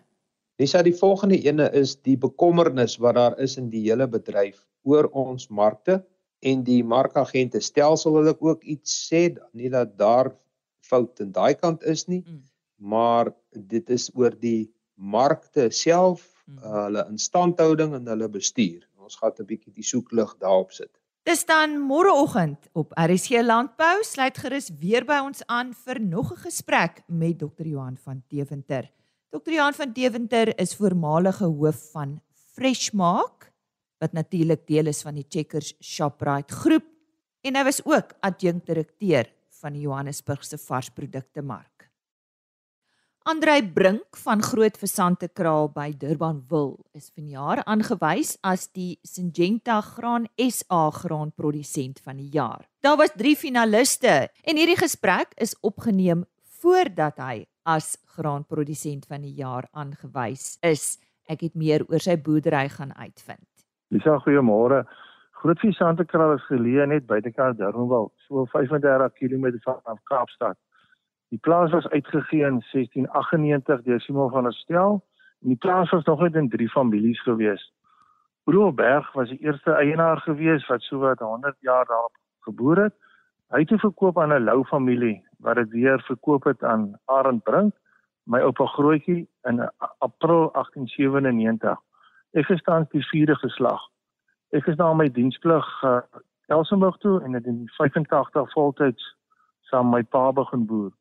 Dis 0.55 0.71
dat 0.71 0.85
die 0.87 0.95
volgende 0.95 1.41
ene 1.43 1.67
is 1.75 1.97
die 2.01 2.15
bekommernis 2.17 2.95
wat 2.97 3.15
daar 3.15 3.39
is 3.43 3.57
in 3.57 3.69
die 3.69 3.81
hele 3.89 4.07
bedryf 4.07 4.63
oor 4.83 5.09
ons 5.11 5.49
markte 5.49 6.05
en 6.39 6.63
die 6.63 6.83
markagente 6.83 7.59
stelsel 7.59 8.15
wil 8.15 8.31
ek 8.31 8.43
ook 8.43 8.63
iets 8.63 8.95
sê 9.09 9.27
nie 9.51 9.69
dat 9.73 9.97
daar 9.99 10.31
fout 10.85 11.19
in 11.19 11.31
daai 11.35 11.55
kant 11.59 11.83
is 11.83 12.05
nie 12.07 12.21
mm. 12.21 12.39
Maar 12.77 13.31
dit 13.51 13.89
is 13.89 14.09
oor 14.13 14.35
die 14.39 14.71
markte 14.95 15.69
self 15.71 16.27
uh, 16.47 16.85
hulle 16.85 17.05
instandhouding 17.09 17.95
en 17.95 18.07
hulle 18.07 18.29
bestuur. 18.29 18.85
Ons 18.97 19.15
gaan 19.21 19.33
'n 19.39 19.45
bietjie 19.45 19.73
die 19.73 19.85
soeklig 19.85 20.37
daarop 20.39 20.71
sit. 20.71 20.91
Dis 21.25 21.45
dan 21.45 21.79
môreoggend 21.81 22.69
op 22.73 22.93
RSC 22.93 23.41
Landbou 23.41 24.03
sluit 24.03 24.37
gerus 24.37 24.69
weer 24.79 25.05
by 25.05 25.19
ons 25.25 25.41
aan 25.47 25.73
vir 25.73 25.99
nog 25.99 26.31
'n 26.31 26.43
gesprek 26.45 27.01
met 27.07 27.39
Dr. 27.39 27.65
Johan 27.65 27.97
van 27.97 28.23
Deventer. 28.29 28.91
Dr. 29.31 29.51
Johan 29.51 29.73
van 29.73 29.91
Deventer 29.93 30.59
is 30.59 30.75
voormalige 30.75 31.45
hoof 31.45 31.91
van 31.91 32.21
Freshmark 32.53 33.51
wat 33.97 34.13
natuurlik 34.13 34.67
deel 34.67 34.85
is 34.85 35.01
van 35.01 35.15
die 35.15 35.25
Checkers 35.29 35.73
Shoprite 35.81 36.53
groep 36.53 36.85
en 37.41 37.55
hy 37.55 37.63
was 37.63 37.81
ook 37.85 38.13
adjunkdirekteur 38.21 39.25
van 39.61 39.73
die 39.73 39.81
Johannesburgse 39.81 40.57
varsprodukte 40.57 41.41
mark. 41.41 41.74
Andrei 43.27 43.63
Brink 43.73 44.17
van 44.21 44.41
Groot 44.41 44.77
Versante 44.77 45.27
Kraal 45.33 45.71
by 45.73 45.95
Durbanville 45.97 46.75
is 46.93 47.07
vanjaar 47.09 47.63
aangewys 47.65 48.35
as 48.45 48.67
die 48.69 48.99
Syngenta 49.01 49.79
Graan 49.81 50.27
SA 50.37 50.91
graanprodusent 50.93 52.03
van 52.05 52.19
die 52.21 52.29
jaar. 52.35 52.67
Daar 52.85 52.99
was 53.01 53.15
3 53.17 53.33
finaliste 53.41 54.13
en 54.45 54.59
hierdie 54.61 54.77
gesprek 54.77 55.33
is 55.41 55.55
opgeneem 55.65 56.21
voordat 56.61 57.17
hy 57.17 57.47
as 57.65 57.95
graanprodusent 58.13 59.09
van 59.09 59.25
die 59.25 59.33
jaar 59.41 59.65
aangewys 59.73 60.59
is. 60.61 60.99
Ek 61.25 61.47
het 61.47 61.57
meer 61.57 61.81
oor 61.89 62.05
sy 62.05 62.19
boerdery 62.21 62.67
gaan 62.75 62.93
uitvind. 62.93 63.49
Lisa, 63.89 64.19
goeiemôre. 64.21 64.83
Groot 65.41 65.65
Versante 65.65 66.05
Kraal 66.05 66.37
is 66.37 66.45
geleë 66.45 66.85
net 66.93 67.09
buitekant 67.09 67.57
Durbanville, 67.57 68.13
so 68.29 68.45
35 68.53 69.17
km 69.17 69.49
van 69.65 69.97
Kaapstad. 70.13 70.61
Die 71.35 71.43
plaas 71.43 71.71
was 71.71 71.87
uitgegee 71.87 72.45
in 72.45 72.63
1698 72.71 73.81
deur 73.83 73.99
Simon 73.99 74.29
van 74.29 74.43
der 74.43 74.53
Stel 74.53 75.03
en 75.41 75.47
die 75.51 75.57
plaas 75.57 75.89
was 75.91 76.03
nog 76.03 76.21
net 76.21 76.35
in 76.35 76.49
drie 76.49 76.69
families 76.69 77.21
gewees. 77.21 77.73
Broerberg 78.43 79.11
was 79.13 79.29
die 79.29 79.39
eerste 79.39 79.71
eienaar 79.71 80.17
gewees 80.17 80.67
wat 80.67 80.81
sowat 80.81 81.19
100 81.19 81.55
jaar 81.59 81.85
daar 81.85 82.07
geboer 82.39 82.77
het. 82.83 82.95
Hy 83.51 83.59
het 83.59 83.67
dit 83.67 83.79
verkoop 83.79 84.19
aan 84.19 84.31
'n 84.33 84.43
Lou 84.43 84.63
familie 84.63 85.27
wat 85.39 85.55
dit 85.55 85.69
weer 85.69 86.01
verkoop 86.07 86.43
het 86.43 86.63
aan 86.63 86.99
Arend 87.05 87.43
Brink, 87.43 87.75
my 88.23 88.39
oupa 88.39 88.65
grootjie 88.65 89.27
in 89.43 89.69
April 89.97 90.49
1897. 90.53 91.79
Ek 92.31 92.63
tans 92.63 92.89
die 92.89 93.07
vierde 93.07 93.35
geslag. 93.35 93.81
Ek 94.51 94.67
is 94.67 94.75
na 94.75 94.93
my 94.93 95.09
diensplig 95.11 95.83
uh, 95.83 95.99
Elsenburg 96.47 96.97
toe 96.97 97.21
en 97.23 97.33
het 97.33 97.45
in 97.45 97.67
85 97.67 98.51
voltyds 98.51 99.15
saam 99.61 99.89
my 99.89 100.03
pa 100.03 100.31
begin 100.31 100.65
boer. 100.65 100.91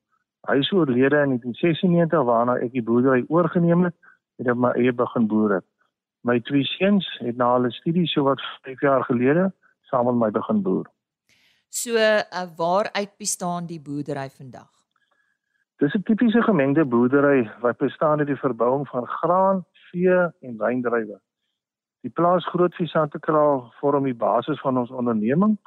Hy 0.44 0.58
is 0.60 0.72
oorlede 0.72 1.22
in 1.24 1.30
1996 1.40 2.24
waarna 2.28 2.58
ek 2.60 2.74
die 2.74 2.82
boerdery 2.84 3.22
oorgeneem 3.32 3.86
het 3.86 3.94
en 4.42 4.50
op 4.52 4.58
my 4.60 4.72
eie 4.76 4.92
begin 4.92 5.28
boer 5.30 5.54
het. 5.58 5.66
My 6.28 6.36
twee 6.44 6.64
seuns 6.68 7.06
het 7.24 7.38
na 7.40 7.54
hulle 7.54 7.70
studie 7.72 8.04
so 8.10 8.26
wat 8.28 8.42
5 8.66 8.82
jaar 8.84 9.04
gelede 9.08 9.46
saam 9.88 10.10
met 10.10 10.20
my 10.20 10.30
begin 10.34 10.60
boer. 10.62 10.90
So, 11.68 11.96
uh, 11.96 12.44
waaruit 12.56 13.16
bestaan 13.18 13.66
die 13.66 13.80
boerdery 13.80 14.28
vandag? 14.36 14.68
Dis 15.80 15.94
'n 15.94 16.02
tipiese 16.02 16.42
gemengde 16.42 16.84
boerdery 16.84 17.50
wat 17.60 17.76
bestaan 17.76 18.18
uit 18.18 18.28
die 18.28 18.42
verbouing 18.44 18.88
van 18.88 19.06
graan, 19.06 19.64
vee 19.90 20.28
en 20.40 20.56
wyndrywe. 20.56 21.20
Die 22.00 22.10
plaas 22.10 22.46
Grootvie 22.46 22.86
Santekraal 22.86 23.72
vorm 23.80 24.04
die 24.04 24.14
basis 24.14 24.60
van 24.60 24.78
ons 24.78 24.90
onderneming 24.90 25.58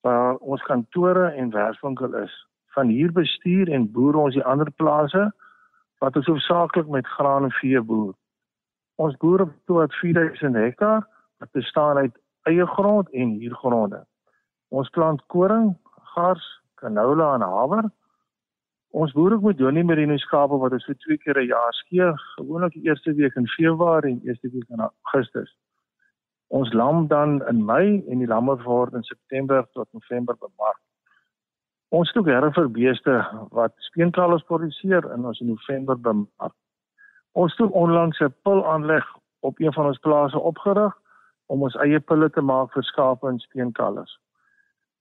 waar 0.00 0.36
ons 0.36 0.62
kantore 0.62 1.28
en 1.28 1.50
werkswinkel 1.50 2.14
is 2.14 2.34
van 2.74 2.88
hier 2.88 3.12
bestuur 3.12 3.70
en 3.72 3.90
boer 3.92 4.16
ons 4.24 4.34
die 4.34 4.44
ander 4.44 4.70
plase 4.82 5.24
wat 6.02 6.16
ons 6.16 6.26
hoofsaaklik 6.26 6.88
met 6.88 7.06
graan 7.16 7.48
en 7.48 7.54
vee 7.60 7.80
boer. 7.80 8.14
Ons 8.96 9.16
boer 9.22 9.46
op 9.46 9.52
tot 9.70 9.94
4000 10.00 10.54
hektaar 10.54 11.06
wat 11.42 11.50
bestaan 11.52 11.96
uit 11.96 12.18
eie 12.50 12.66
grond 12.66 13.10
en 13.10 13.36
huurgronde. 13.40 14.04
Ons 14.68 14.90
plant 14.90 15.22
koring, 15.26 15.72
gars, 16.14 16.44
canola 16.82 17.34
en 17.34 17.46
haver. 17.46 17.90
Ons 18.94 19.12
boer 19.12 19.34
ook 19.34 19.42
met 19.48 19.58
Johnny 19.58 19.82
Merino 19.82 20.16
skape 20.22 20.58
wat 20.62 20.76
ons 20.76 20.86
vir 20.86 20.98
twee 21.02 21.18
keer 21.18 21.40
'n 21.40 21.50
jaar 21.50 21.74
skeer, 21.80 22.12
gewoonlik 22.36 22.72
die 22.72 22.86
eerste 22.88 23.14
week 23.14 23.34
in 23.34 23.48
Februarie 23.56 24.12
en 24.12 24.20
eerste 24.24 24.50
week 24.50 24.68
in 24.68 24.80
Augustus. 24.80 25.56
Ons 26.48 26.72
lam 26.72 27.06
dan 27.06 27.42
in 27.48 27.64
Mei 27.64 28.04
en 28.08 28.18
die 28.18 28.26
lamme 28.26 28.56
word 28.62 28.94
in 28.94 29.02
September 29.02 29.66
tot 29.72 29.88
November 29.92 30.36
bemark. 30.38 30.83
Ons 31.94 32.10
ook 32.18 32.26
herre 32.26 32.50
vir 32.56 32.68
beeste 32.74 33.12
wat 33.54 33.74
speenkalvers 33.86 34.42
produseer 34.48 35.04
in 35.14 35.26
ons 35.30 35.40
November 35.46 35.98
bemark. 36.06 36.54
Ons 37.38 37.54
het 37.58 37.70
onlangs 37.82 38.18
'n 38.20 38.34
pil 38.42 38.62
aanleg 38.66 39.06
op 39.40 39.60
een 39.60 39.72
van 39.72 39.86
ons 39.86 39.98
plase 39.98 40.38
opgerig 40.38 40.94
om 41.46 41.62
ons 41.62 41.76
eie 41.84 42.00
pille 42.00 42.30
te 42.30 42.40
maak 42.40 42.72
vir 42.72 42.82
skape 42.82 43.28
en 43.28 43.38
speenkalvers. 43.38 44.18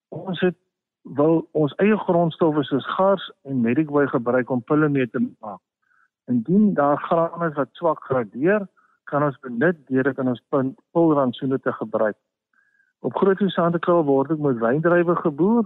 Ons 0.09 0.39
het 0.39 0.57
wil 1.01 1.47
ons 1.51 1.73
eie 1.75 1.97
grondstowwe 1.97 2.63
soos 2.63 2.87
gars 2.95 3.31
en 3.43 3.61
medicway 3.61 4.07
gebruik 4.07 4.49
om 4.49 4.63
pille 4.63 4.89
mee 4.89 5.09
te 5.09 5.33
maak. 5.39 5.61
Indien 6.27 6.73
daar 6.73 6.97
graan 6.97 7.49
is 7.49 7.55
wat 7.55 7.69
swak 7.71 8.03
gradeer, 8.03 8.67
kan 9.03 9.23
ons 9.23 9.39
benut 9.39 9.87
deur 9.87 10.03
dit 10.03 10.17
in 10.17 10.27
ons 10.27 10.43
pulrantsoene 10.91 11.59
te 11.59 11.71
gebruik. 11.71 12.17
Op 12.99 13.15
Groot 13.15 13.39
Hosandekraal 13.39 14.03
word 14.03 14.31
ook 14.31 14.39
met 14.39 14.57
wyndrywe 14.57 15.15
geboer 15.15 15.65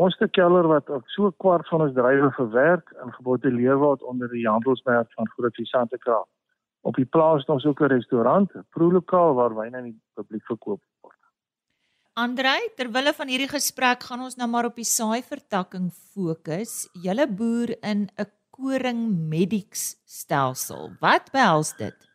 Ons 0.00 0.16
te 0.16 0.28
keller 0.32 0.64
wat 0.70 0.88
ook 0.88 1.08
so 1.12 1.28
kwart 1.42 1.68
van 1.68 1.82
ons 1.84 1.96
drywe 1.96 2.30
verwerk 2.32 2.92
in 3.04 3.10
gebotteleer 3.18 3.76
word 3.82 4.04
onder 4.12 4.30
die 4.32 4.46
handelsmerk 4.48 5.10
van 5.16 5.28
Groot 5.34 5.58
Visante 5.60 5.98
Kraal. 6.00 6.24
Op 6.88 6.96
die 6.96 7.04
plaas 7.04 7.42
het 7.44 7.52
ons 7.52 7.66
ook 7.68 7.82
'n 7.82 7.92
restaurant, 7.92 8.54
'n 8.54 8.64
proelokaal 8.76 9.34
waar 9.34 9.54
wyn 9.54 9.76
aan 9.76 9.90
die 9.90 10.00
publiek 10.14 10.44
verkoop 10.46 10.80
word. 11.02 11.18
Andrei, 12.14 12.60
terwille 12.76 13.12
van 13.12 13.28
hierdie 13.28 13.52
gesprek 13.52 14.02
gaan 14.02 14.20
ons 14.20 14.36
nou 14.36 14.48
maar 14.48 14.64
op 14.64 14.74
die 14.74 14.88
saai 14.88 15.22
vertakking 15.22 15.92
fokus. 15.92 16.88
Julle 16.92 17.26
boer 17.28 17.68
in 17.82 18.08
'n 18.16 18.30
koring 18.50 19.28
medics 19.28 20.00
stelsel. 20.04 20.96
Wat 21.00 21.30
behels 21.32 21.76
dit? 21.76 22.08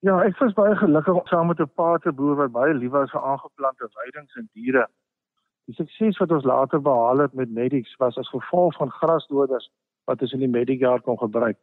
Ja, 0.00 0.20
ek 0.22 0.38
was 0.38 0.52
baie 0.52 0.76
gelukkig 0.76 1.14
om 1.14 1.26
saam 1.26 1.46
met 1.46 1.60
'n 1.60 1.72
pa 1.74 1.96
te 1.98 2.12
boer 2.12 2.36
wat 2.36 2.52
baie 2.52 2.74
lief 2.74 2.90
was 2.90 3.10
vir 3.10 3.22
aangeplante 3.22 3.88
weidings 3.94 4.36
en 4.36 4.48
diere. 4.52 4.86
Die 5.66 5.74
sukses 5.74 6.18
wat 6.22 6.30
ons 6.30 6.44
later 6.46 6.80
behaal 6.82 7.18
het 7.24 7.32
met 7.34 7.50
Medix 7.50 7.96
was 7.98 8.16
as 8.16 8.28
gevolg 8.30 8.76
van 8.78 8.90
grasdoders 8.90 9.70
wat 10.06 10.20
ons 10.22 10.32
in 10.36 10.44
die 10.44 10.50
Medigaard 10.50 11.02
kon 11.02 11.18
gebruik. 11.18 11.58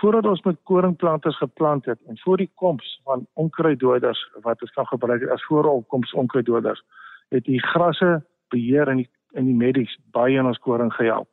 Voordat 0.00 0.26
ons 0.26 0.40
met 0.42 0.56
koringplanters 0.62 1.36
geplant 1.36 1.84
het 1.84 2.00
en 2.08 2.18
voor 2.18 2.40
die 2.40 2.50
koms 2.54 3.00
van 3.04 3.26
onkruiddoders 3.32 4.22
wat 4.46 4.62
ons 4.62 4.72
kan 4.72 4.86
gebruik 4.86 5.28
as 5.28 5.44
vooropkoms 5.44 6.12
onkruiddoders, 6.12 6.80
het 7.28 7.44
die 7.44 7.60
grasse 7.60 8.24
beheer 8.48 8.88
in 8.88 9.04
die 9.04 9.10
in 9.34 9.48
die 9.50 9.56
Medix 9.58 9.96
baie 10.14 10.38
in 10.38 10.46
ons 10.46 10.58
koring 10.62 10.92
gehelp. 10.94 11.26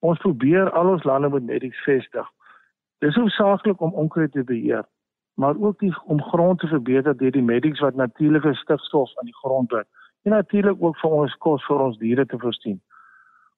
Ons 0.00 0.18
probeer 0.18 0.70
al 0.72 0.88
ons 0.88 1.02
lande 1.04 1.28
met 1.28 1.44
Medix 1.44 1.82
vestig. 1.84 2.28
Dis 3.04 3.18
hoofsaaklik 3.20 3.80
om 3.80 3.92
onkruid 3.92 4.32
te 4.32 4.44
beheer, 4.44 4.86
maar 5.36 5.60
ook 5.60 5.78
die, 5.84 5.92
om 6.04 6.22
grond 6.22 6.60
te 6.60 6.66
verbeter 6.66 7.16
deur 7.16 7.34
die 7.36 7.44
Medix 7.44 7.84
wat 7.84 8.00
natuurlike 8.00 8.54
stikstof 8.54 9.12
aan 9.20 9.28
die 9.28 9.36
grond 9.42 9.68
bring 9.68 9.84
en 10.22 10.30
natuurlik 10.30 10.82
ook 10.82 10.96
vir 10.98 11.10
ons 11.10 11.36
kos 11.36 11.66
vir 11.66 11.80
ons 11.80 11.98
diere 11.98 12.26
te 12.26 12.38
voorsien. 12.38 12.80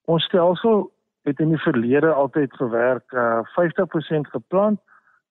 Ons 0.05 0.25
stelsel 0.25 0.91
het 1.23 1.41
in 1.41 1.49
die 1.55 1.63
verlede 1.63 2.13
altyd 2.13 2.55
gewerk 2.59 3.13
uh 3.13 3.41
50% 3.55 4.31
geplant 4.35 4.81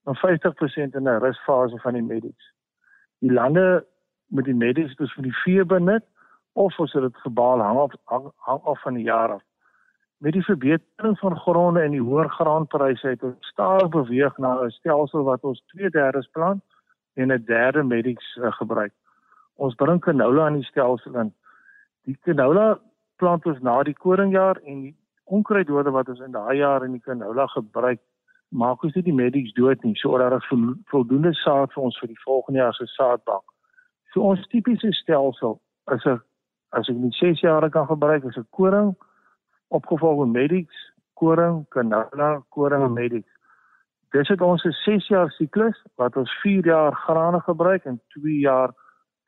en 0.03 0.15
50% 0.15 0.95
in 0.95 1.07
'n 1.07 1.19
rusfase 1.19 1.77
van 1.77 1.93
die 1.93 2.03
medies. 2.03 2.53
Die 3.19 3.31
lande 3.31 3.85
met 4.25 4.45
die 4.45 4.55
medies 4.55 4.95
dus 4.95 5.13
vir 5.13 5.23
die 5.23 5.37
vee 5.43 5.65
benut 5.65 6.03
of 6.53 6.79
ons 6.79 6.93
het 6.93 7.01
dit 7.01 7.17
gebaal 7.17 7.59
hang 7.59 7.79
af 7.79 7.93
hang, 8.03 8.31
hang 8.35 8.61
af 8.63 8.81
van 8.81 8.93
die 8.93 9.03
jaar 9.03 9.31
af. 9.31 9.41
Met 10.17 10.33
die 10.33 10.43
verbetering 10.43 11.19
van 11.19 11.37
gronde 11.37 11.81
en 11.81 11.91
die 11.91 12.01
hoër 12.01 12.29
graanpryse 12.29 13.07
het 13.07 13.23
ons 13.23 13.47
stadig 13.47 13.89
beweeg 13.89 14.37
na 14.37 14.63
'n 14.63 14.69
stelsel 14.69 15.23
wat 15.23 15.43
ons 15.43 15.63
2/3 15.67 16.31
plant 16.31 16.63
en 17.13 17.31
'n 17.31 17.43
derde 17.45 17.83
medies 17.83 18.37
uh, 18.41 18.51
gebruik 18.51 18.93
ons 19.61 19.77
bring 19.77 20.01
canola 20.01 20.45
aan 20.45 20.59
die 20.59 20.67
stelsel 20.69 21.19
in. 21.21 21.33
Die 22.09 22.17
canola 22.25 22.79
plant 23.21 23.45
ons 23.45 23.61
na 23.61 23.81
die 23.85 23.97
koringjaar 24.05 24.61
en 24.65 24.81
die 24.87 24.95
onkruiddode 25.31 25.93
wat 25.95 26.09
ons 26.09 26.23
in 26.25 26.33
daai 26.35 26.57
jaar 26.57 26.85
in 26.85 26.97
die 26.97 27.05
canola 27.05 27.45
gebruik, 27.53 28.01
maak 28.49 28.83
ons 28.83 28.95
nie 28.97 29.05
die 29.05 29.15
medics 29.15 29.53
dood 29.55 29.83
nie, 29.85 29.93
sodat 30.01 30.33
daar 30.33 30.47
voldoende 30.91 31.33
saad 31.43 31.71
vir 31.75 31.85
ons 31.87 31.99
vir 32.01 32.11
die 32.11 32.23
volgende 32.25 32.63
jaar 32.63 32.75
se 32.75 32.87
saadbank. 32.95 33.45
So 34.11 34.25
ons 34.33 34.43
tipiese 34.51 34.91
stelsel 34.97 35.59
is 35.95 36.05
'n 36.05 36.19
as 36.71 36.89
ek 36.89 36.95
net 36.95 37.13
6 37.13 37.41
jaar 37.41 37.69
kan 37.69 37.87
gebruik 37.87 38.23
is 38.23 38.37
'n 38.37 38.47
koring 38.51 38.95
opgevolg 39.69 40.25
met 40.25 40.33
medics, 40.41 40.77
koring, 41.13 41.65
canola, 41.69 42.43
koring 42.49 42.83
en 42.83 42.93
medics. 42.93 43.31
Dis 44.11 44.27
het 44.27 44.41
ons 44.41 44.63
'n 44.65 44.71
6 44.85 45.07
jaar 45.07 45.29
siklus 45.31 45.77
wat 45.95 46.15
ons 46.15 46.31
4 46.41 46.65
jaar 46.65 46.93
grane 46.95 47.39
gebruik 47.39 47.85
en 47.85 48.01
2 48.07 48.39
jaar 48.39 48.73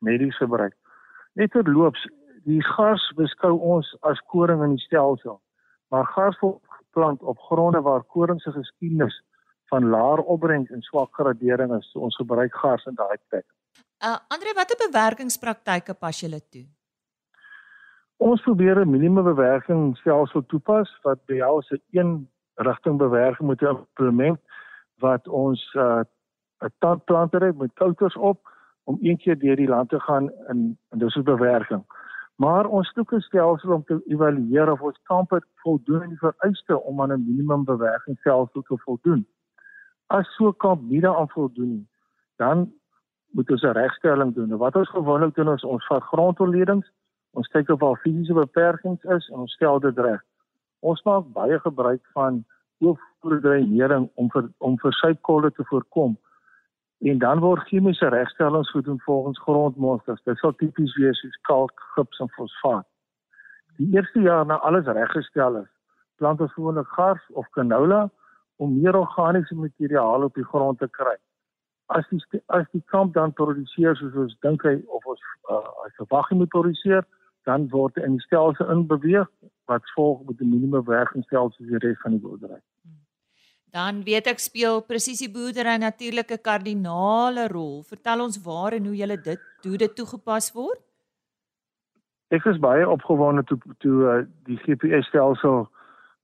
medies 0.04 0.36
gebruik. 0.36 0.74
Net 1.34 1.50
terloops, 1.54 2.04
die 2.44 2.62
gars 2.76 3.04
beskou 3.18 3.56
ons 3.74 3.88
as 4.10 4.20
koring 4.32 4.62
in 4.66 4.76
die 4.76 4.84
stelsel. 4.84 5.40
Maar 5.90 6.06
gars 6.14 6.38
word 6.42 6.60
geplant 6.78 7.22
op 7.22 7.38
gronde 7.48 7.80
waar 7.82 8.04
koring 8.14 8.40
se 8.40 8.52
geskiedenis 8.52 9.16
van 9.72 9.88
laer 9.90 10.22
opbrengs 10.22 10.70
en 10.70 10.82
swak 10.82 11.14
gradering 11.18 11.74
is. 11.78 11.90
So 11.92 12.04
ons 12.06 12.16
gebruik 12.20 12.54
gas 12.54 12.84
in 12.86 12.96
daai 13.00 13.16
plek. 13.28 13.46
Uh 14.04 14.18
Andre, 14.34 14.54
watter 14.54 14.78
bewerkingspraktyke 14.86 15.94
pas 15.94 16.20
julle 16.20 16.40
toe? 16.50 16.66
Ons 18.16 18.42
probeer 18.42 18.80
'n 18.80 18.90
minimum 18.90 19.24
bewerking 19.24 19.96
stelsel 19.96 20.46
toepas 20.46 20.88
wat 21.02 21.18
jou 21.26 21.62
se 21.62 21.80
een 21.90 22.28
rigting 22.54 22.98
bewerking 22.98 23.48
moet 23.48 23.62
implement 23.62 24.40
wat 24.98 25.28
ons 25.28 25.74
uh 25.74 26.02
'n 26.60 26.72
tandplanter 26.78 27.42
het 27.42 27.58
met 27.58 27.72
kouters 27.74 28.16
op 28.16 28.53
om 28.84 28.98
een 29.00 29.16
keer 29.16 29.38
deur 29.38 29.56
die 29.56 29.68
land 29.68 29.88
te 29.88 30.00
gaan 30.00 30.30
in 30.48 30.78
in 30.90 30.98
dis 30.98 31.16
'n 31.16 31.22
bewerking. 31.22 31.84
Maar 32.36 32.66
ons 32.66 32.92
soek 32.92 33.12
'n 33.12 33.20
stelsel 33.20 33.72
om 33.72 33.84
te 33.84 34.02
evalueer 34.06 34.72
of 34.72 34.80
ons 34.80 35.00
kampe 35.02 35.42
voldoen 35.54 36.02
aan 36.02 36.08
die 36.08 36.18
vereiste 36.18 36.82
om 36.82 37.00
aan 37.00 37.12
'n 37.12 37.24
minimum 37.26 37.64
bewerkingsstelsel 37.64 38.62
te 38.62 38.78
voldoen. 38.78 39.26
As 40.06 40.34
so 40.34 40.52
kamp 40.52 40.82
nie 40.82 41.00
daaraan 41.00 41.28
voldoen 41.28 41.68
nie, 41.68 41.88
dan 42.36 42.72
moet 43.30 43.50
ons 43.50 43.62
'n 43.62 43.66
regstelling 43.66 44.34
doen. 44.34 44.56
Wat 44.56 44.76
ons 44.76 44.88
gewoonlik 44.88 45.34
doen 45.34 45.52
is 45.52 45.64
ons 45.64 45.86
vat 45.86 46.02
grondonledings, 46.02 46.92
ons 47.30 47.48
kyk 47.48 47.68
of 47.68 47.78
daar 47.78 47.96
fisiese 47.96 48.34
beperkings 48.34 49.04
is 49.04 49.28
en 49.28 49.38
ons 49.38 49.52
stel 49.52 49.80
dit 49.80 49.98
reg. 49.98 50.22
Ons 50.80 51.02
maak 51.02 51.32
baie 51.32 51.58
gebruik 51.60 52.02
van 52.12 52.44
oorvloedreinering 52.78 54.10
om 54.14 54.30
vir 54.30 54.48
om 54.58 54.78
vir 54.78 54.92
suidkolle 54.92 55.50
te 55.50 55.64
voorkom 55.64 56.18
en 56.98 57.18
dan 57.18 57.40
word 57.40 57.66
chemiese 57.68 58.08
regstellings 58.08 58.70
gedoen 58.70 59.00
volgens 59.00 59.40
grondmonsters. 59.40 60.22
Dit 60.22 60.38
sal 60.38 60.54
tipies 60.56 60.94
wees 60.96 61.20
soos 61.20 61.38
kalk, 61.48 61.80
gips 61.94 62.18
en 62.18 62.30
fosfaat. 62.36 62.86
Die 63.76 63.90
eerste 63.92 64.20
jaar 64.20 64.46
na 64.46 64.58
alles 64.62 64.86
reggestel 64.86 65.56
is, 65.56 65.70
plant 66.16 66.40
ons 66.40 66.52
gewoonlik 66.52 66.86
gars 66.86 67.22
of 67.28 67.48
canola 67.50 68.10
om 68.56 68.80
meer 68.80 68.96
organiese 68.96 69.54
materiaal 69.54 70.22
op 70.22 70.34
die 70.34 70.44
grond 70.44 70.78
te 70.78 70.88
kry. 70.88 71.16
As 71.86 72.06
die 72.08 72.20
as 72.46 72.68
die 72.72 72.82
kamp 72.92 73.14
dan 73.14 73.32
produseer 73.32 73.96
soos 73.98 74.14
ons 74.14 74.36
dink 74.46 74.62
hy 74.62 74.76
of 74.86 75.04
ons 75.04 75.24
uh, 75.50 75.58
as 75.84 75.98
verwag 75.98 76.30
moet 76.30 76.52
produseer, 76.54 77.02
dan 77.44 77.66
word 77.74 77.98
in 78.00 78.16
die 78.16 78.24
stelsel 78.24 78.70
inbeweeg 78.72 79.28
wat 79.68 79.90
volg 79.96 80.22
met 80.28 80.38
die 80.38 80.48
minimum 80.48 80.86
werkingsstelsel 80.86 81.66
vir 81.66 81.78
die 81.78 81.88
res 81.88 82.00
van 82.04 82.16
die 82.16 82.22
boerdery. 82.22 82.60
Dan 83.74 84.04
weet 84.06 84.28
ek 84.30 84.38
speel 84.38 84.84
presisie 84.86 85.26
boerdery 85.34 85.74
natuurlik 85.82 86.30
'n 86.30 86.42
kardinale 86.48 87.48
rol. 87.50 87.82
Vertel 87.82 88.20
ons 88.22 88.36
waar 88.44 88.72
en 88.72 88.84
hoe 88.86 88.96
julle 88.96 89.16
dit 89.20 89.40
hoe 89.66 89.76
dit 89.76 89.94
toegepas 89.96 90.52
word. 90.54 90.80
Ek 92.30 92.44
is 92.44 92.58
baie 92.58 92.88
opgewonde 92.88 93.42
toe 93.44 93.58
toe 93.78 93.96
uh, 94.10 94.22
die 94.46 94.58
GPS 94.62 95.06
stelsel 95.10 95.66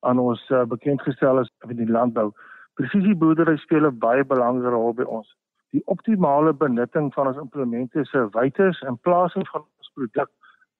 aan 0.00 0.18
ons 0.18 0.40
uh, 0.50 0.62
bekend 0.64 1.02
gestel 1.02 1.40
is 1.40 1.50
in 1.68 1.76
die 1.76 1.90
landbou. 1.90 2.30
Presisie 2.78 3.16
boerdery 3.16 3.56
speel 3.56 3.86
'n 3.86 3.98
baie 3.98 4.24
belangrike 4.24 4.70
rol 4.70 4.94
by 4.94 5.02
ons. 5.02 5.34
Die 5.74 5.82
optimale 5.86 6.52
benutting 6.54 7.14
van 7.14 7.26
ons 7.26 7.36
implemente 7.36 8.04
se 8.04 8.28
wytes 8.30 8.80
en 8.80 8.98
plasing 8.98 9.48
van 9.48 9.66
ons 9.78 9.90
produk 9.94 10.30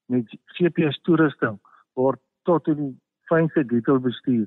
met 0.06 0.38
GPS 0.54 1.02
toerusting 1.02 1.58
word 1.94 2.20
tot 2.42 2.68
in 2.68 2.76
die 2.76 2.96
fynste 3.26 3.66
detail 3.66 3.98
bestuur. 3.98 4.46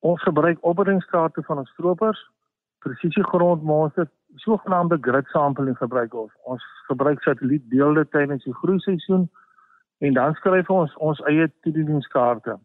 Ons 0.00 0.22
gebruik 0.22 0.58
opbrengstate 0.64 1.42
van 1.44 1.58
ons 1.58 1.70
stroopers, 1.70 2.20
presisie 2.80 3.24
grondmonsters, 3.24 4.08
sogenaamde 4.40 4.98
grid 5.00 5.26
sampling 5.26 5.76
gebruik 5.76 6.14
ons. 6.14 6.32
Ons 6.48 6.64
gebruik 6.88 7.22
satellietbeelde 7.22 8.06
tydens 8.08 8.44
die 8.44 8.54
groeiseisoen 8.62 9.28
en 10.00 10.16
dan 10.16 10.34
skryf 10.34 10.70
ons 10.70 10.94
ons 10.96 11.20
eie 11.28 11.50
toedieningskaarte. 11.66 12.56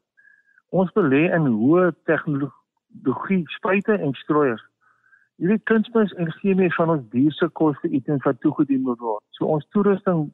Ons 0.71 0.93
belê 0.95 1.25
in 1.35 1.49
hoë 1.51 1.91
tegnologie 2.07 3.43
spuite 3.57 3.99
en 3.99 4.15
strooiers. 4.21 4.63
Hierdie 5.35 5.59
kunsmis 5.67 6.13
en 6.15 6.31
chemie 6.39 6.71
van 6.77 6.93
ons 6.95 7.03
dierse 7.11 7.47
koste 7.59 7.91
items 7.91 8.23
wat 8.23 8.39
toegedien 8.39 8.85
moet 8.87 9.01
word. 9.03 9.23
So 9.35 9.51
ons 9.51 9.67
toerusting 9.75 10.29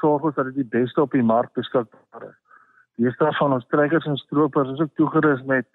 sorg 0.00 0.24
ons 0.24 0.36
dat 0.36 0.48
dit 0.48 0.62
die 0.62 0.70
beste 0.78 1.02
op 1.02 1.12
die 1.12 1.24
mark 1.24 1.52
beskikbaar 1.58 2.30
is. 2.30 2.36
Die 2.96 3.04
meeste 3.04 3.28
van 3.38 3.52
ons 3.52 3.68
trekkers 3.68 4.08
en 4.08 4.16
stroopers 4.16 4.72
is 4.72 4.80
ook 4.80 4.94
toegerus 4.96 5.42
met 5.44 5.68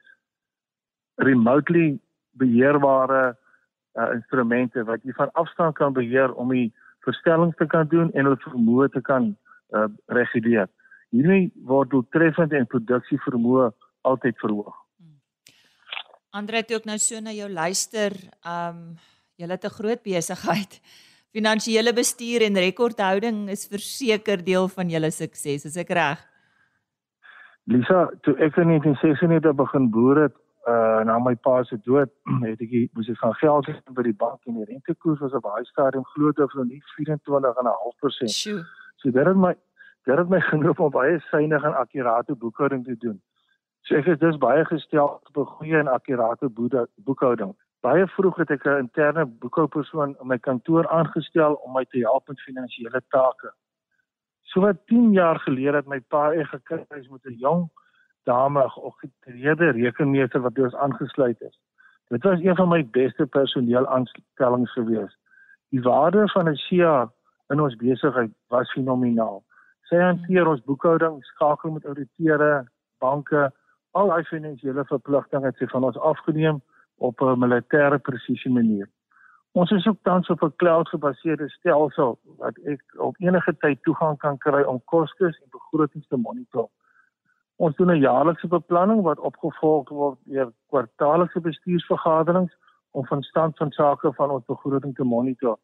remotely 1.22 2.00
beheerbare 2.40 3.24
uh, 3.32 4.10
instrumente 4.16 4.84
wat 4.88 5.04
jy 5.04 5.14
van 5.18 5.32
afstand 5.40 5.78
kan 5.78 5.94
beheer 5.94 6.34
om 6.40 6.54
die 6.54 6.70
verstellings 7.06 7.58
te 7.58 7.68
kan 7.68 7.88
doen 7.92 8.12
en 8.14 8.28
hulle 8.28 8.40
vermoë 8.46 8.90
te 8.94 9.02
kan 9.06 9.32
uh, 9.76 9.88
reguleer. 10.14 10.70
Hierdie 11.12 11.52
word 11.68 11.92
doeltreffend 11.92 12.54
en 12.56 12.70
produksie 12.72 13.20
vermoë 13.26 13.72
altyd 14.08 14.38
verhoog. 14.42 14.76
Hmm. 15.02 15.18
Andre 16.42 16.62
het 16.64 16.74
ook 16.74 16.88
nou 16.90 16.98
so 17.02 17.20
na 17.20 17.34
jou 17.36 17.50
luister, 17.50 18.16
ehm 18.46 18.84
um, 18.84 18.84
jy 19.42 19.48
het 19.50 19.66
'n 19.66 19.78
groot 19.80 20.04
besigheid. 20.04 20.82
Finansiële 21.34 21.94
bestuur 21.94 22.42
en 22.42 22.58
rekordhouding 22.60 23.50
is 23.50 23.68
verseker 23.68 24.44
deel 24.44 24.68
van 24.68 24.90
julle 24.90 25.12
sukses, 25.12 25.66
is 25.66 25.78
ek 25.78 25.90
reg? 25.90 26.20
Lisa, 27.72 28.10
toe 28.22 28.34
ek 28.36 28.58
in 28.58 28.68
1996 28.68 29.56
begin 29.56 29.90
boer 29.90 30.22
het, 30.22 30.36
uh 30.68 31.02
na 31.04 31.18
my 31.20 31.36
pa 31.36 31.64
se 31.64 31.78
dood 31.86 32.10
het 32.46 32.62
ek 32.62 32.94
moes 32.94 33.10
ek 33.10 33.18
gaan 33.18 33.34
geld 33.42 33.68
hê 33.70 33.74
by 33.98 34.04
die 34.06 34.14
bank 34.14 34.46
en 34.46 34.60
die 34.60 34.68
rentekoers 34.70 35.20
was 35.20 35.34
op 35.34 35.48
baie 35.48 35.66
stadium 35.66 36.06
glo 36.14 36.32
dit 36.32 36.46
of 36.46 36.54
nie 36.70 36.84
24.5%. 37.00 38.30
So 39.02 39.10
dit 39.10 39.26
het 39.26 39.38
my 39.38 39.56
dit 40.06 40.18
het 40.18 40.30
my 40.30 40.42
genoop 40.52 40.80
om 40.80 40.94
baie 40.94 41.18
suiwig 41.32 41.64
en 41.64 41.74
akkurate 41.74 42.36
boekhouding 42.36 42.86
te 42.86 42.96
doen. 42.98 43.18
So 43.90 43.98
ek 43.98 44.12
is 44.14 44.22
dus 44.22 44.38
baie 44.38 44.66
gestel 44.66 45.18
op 45.18 45.38
'n 45.38 45.52
goeie 45.56 45.78
en 45.80 45.88
akkurate 45.88 46.50
boekhouding. 46.50 47.56
Baie 47.82 48.06
vroeg 48.08 48.38
het 48.38 48.52
ek 48.52 48.66
'n 48.66 48.86
interne 48.86 49.26
boekhoupersoon 49.26 50.16
in 50.22 50.28
my 50.28 50.38
kantoor 50.38 50.88
aangestel 50.88 51.54
om 51.66 51.74
my 51.74 51.86
te 51.86 52.06
help 52.06 52.28
met 52.28 52.42
finansiële 52.42 53.02
take. 53.10 53.54
So 54.42 54.62
wat 54.62 54.86
10 54.86 55.12
jaar 55.12 55.40
gelede 55.40 55.76
het 55.76 55.88
my 55.88 56.00
pa 56.00 56.34
eers 56.34 56.50
gekry 56.50 56.86
met 57.10 57.26
'n 57.26 57.38
jong 57.40 57.70
dame 58.24 58.64
getrede 58.70 59.72
rekenmeester 59.72 60.42
wat 60.42 60.54
by 60.54 60.62
ons 60.62 60.76
aangesluit 60.76 61.42
is. 61.42 61.60
Dit 62.12 62.24
was 62.24 62.40
een 62.44 62.56
van 62.56 62.70
my 62.70 62.82
beste 62.92 63.26
personeel 63.26 63.88
aanstellings 63.88 64.74
gewees. 64.74 65.18
Die 65.70 65.82
waarde 65.82 66.28
van 66.28 66.50
'n 66.50 66.56
SIA 66.56 67.12
in 67.48 67.62
ons 67.62 67.76
besigheid 67.76 68.32
was 68.48 68.72
fenomenaal. 68.72 69.44
Sy 69.82 69.96
hanteer 69.96 70.48
ons 70.48 70.64
boekhouding, 70.64 71.24
skakel 71.26 71.72
met 71.72 71.86
ouditeure, 71.86 72.68
banke, 73.00 73.52
al 73.92 74.08
daai 74.08 74.24
finansiële 74.24 74.86
verpligtinge 74.86 75.46
het 75.46 75.58
sy 75.58 75.68
van 75.68 75.84
ons 75.84 75.98
afgeneem 75.98 76.62
op 76.98 77.22
'n 77.22 77.40
militêre 77.40 78.00
presisie 78.00 78.52
manier. 78.52 78.90
Ons 79.52 79.72
is 79.72 79.88
ook 79.88 79.98
tans 80.02 80.30
op 80.30 80.44
'n 80.44 80.56
cloud-gebaseerde 80.56 81.50
stelsel 81.50 82.20
wat 82.38 82.58
ek 82.58 82.82
op 82.98 83.16
enige 83.20 83.58
tyd 83.58 83.84
toegang 83.84 84.18
kan 84.18 84.38
kry 84.38 84.62
om 84.62 84.82
kostes 84.86 85.40
en 85.42 85.50
begrotings 85.52 86.08
te 86.08 86.18
monitor. 86.18 86.70
Ons 87.62 87.76
doen 87.78 87.92
'n 87.94 88.02
jaarlikse 88.02 88.48
beplanning 88.48 89.02
wat 89.06 89.20
opgevolg 89.20 89.90
word 89.90 90.18
deur 90.26 90.52
kwartaallikse 90.74 91.42
bestuursvergaderings 91.48 92.54
om 92.92 93.06
van 93.06 93.22
stand 93.22 93.58
van 93.58 93.72
sake 93.72 94.14
van 94.14 94.32
ons 94.32 94.46
begroting 94.46 94.96
te 94.96 95.04
monitor. 95.04 95.58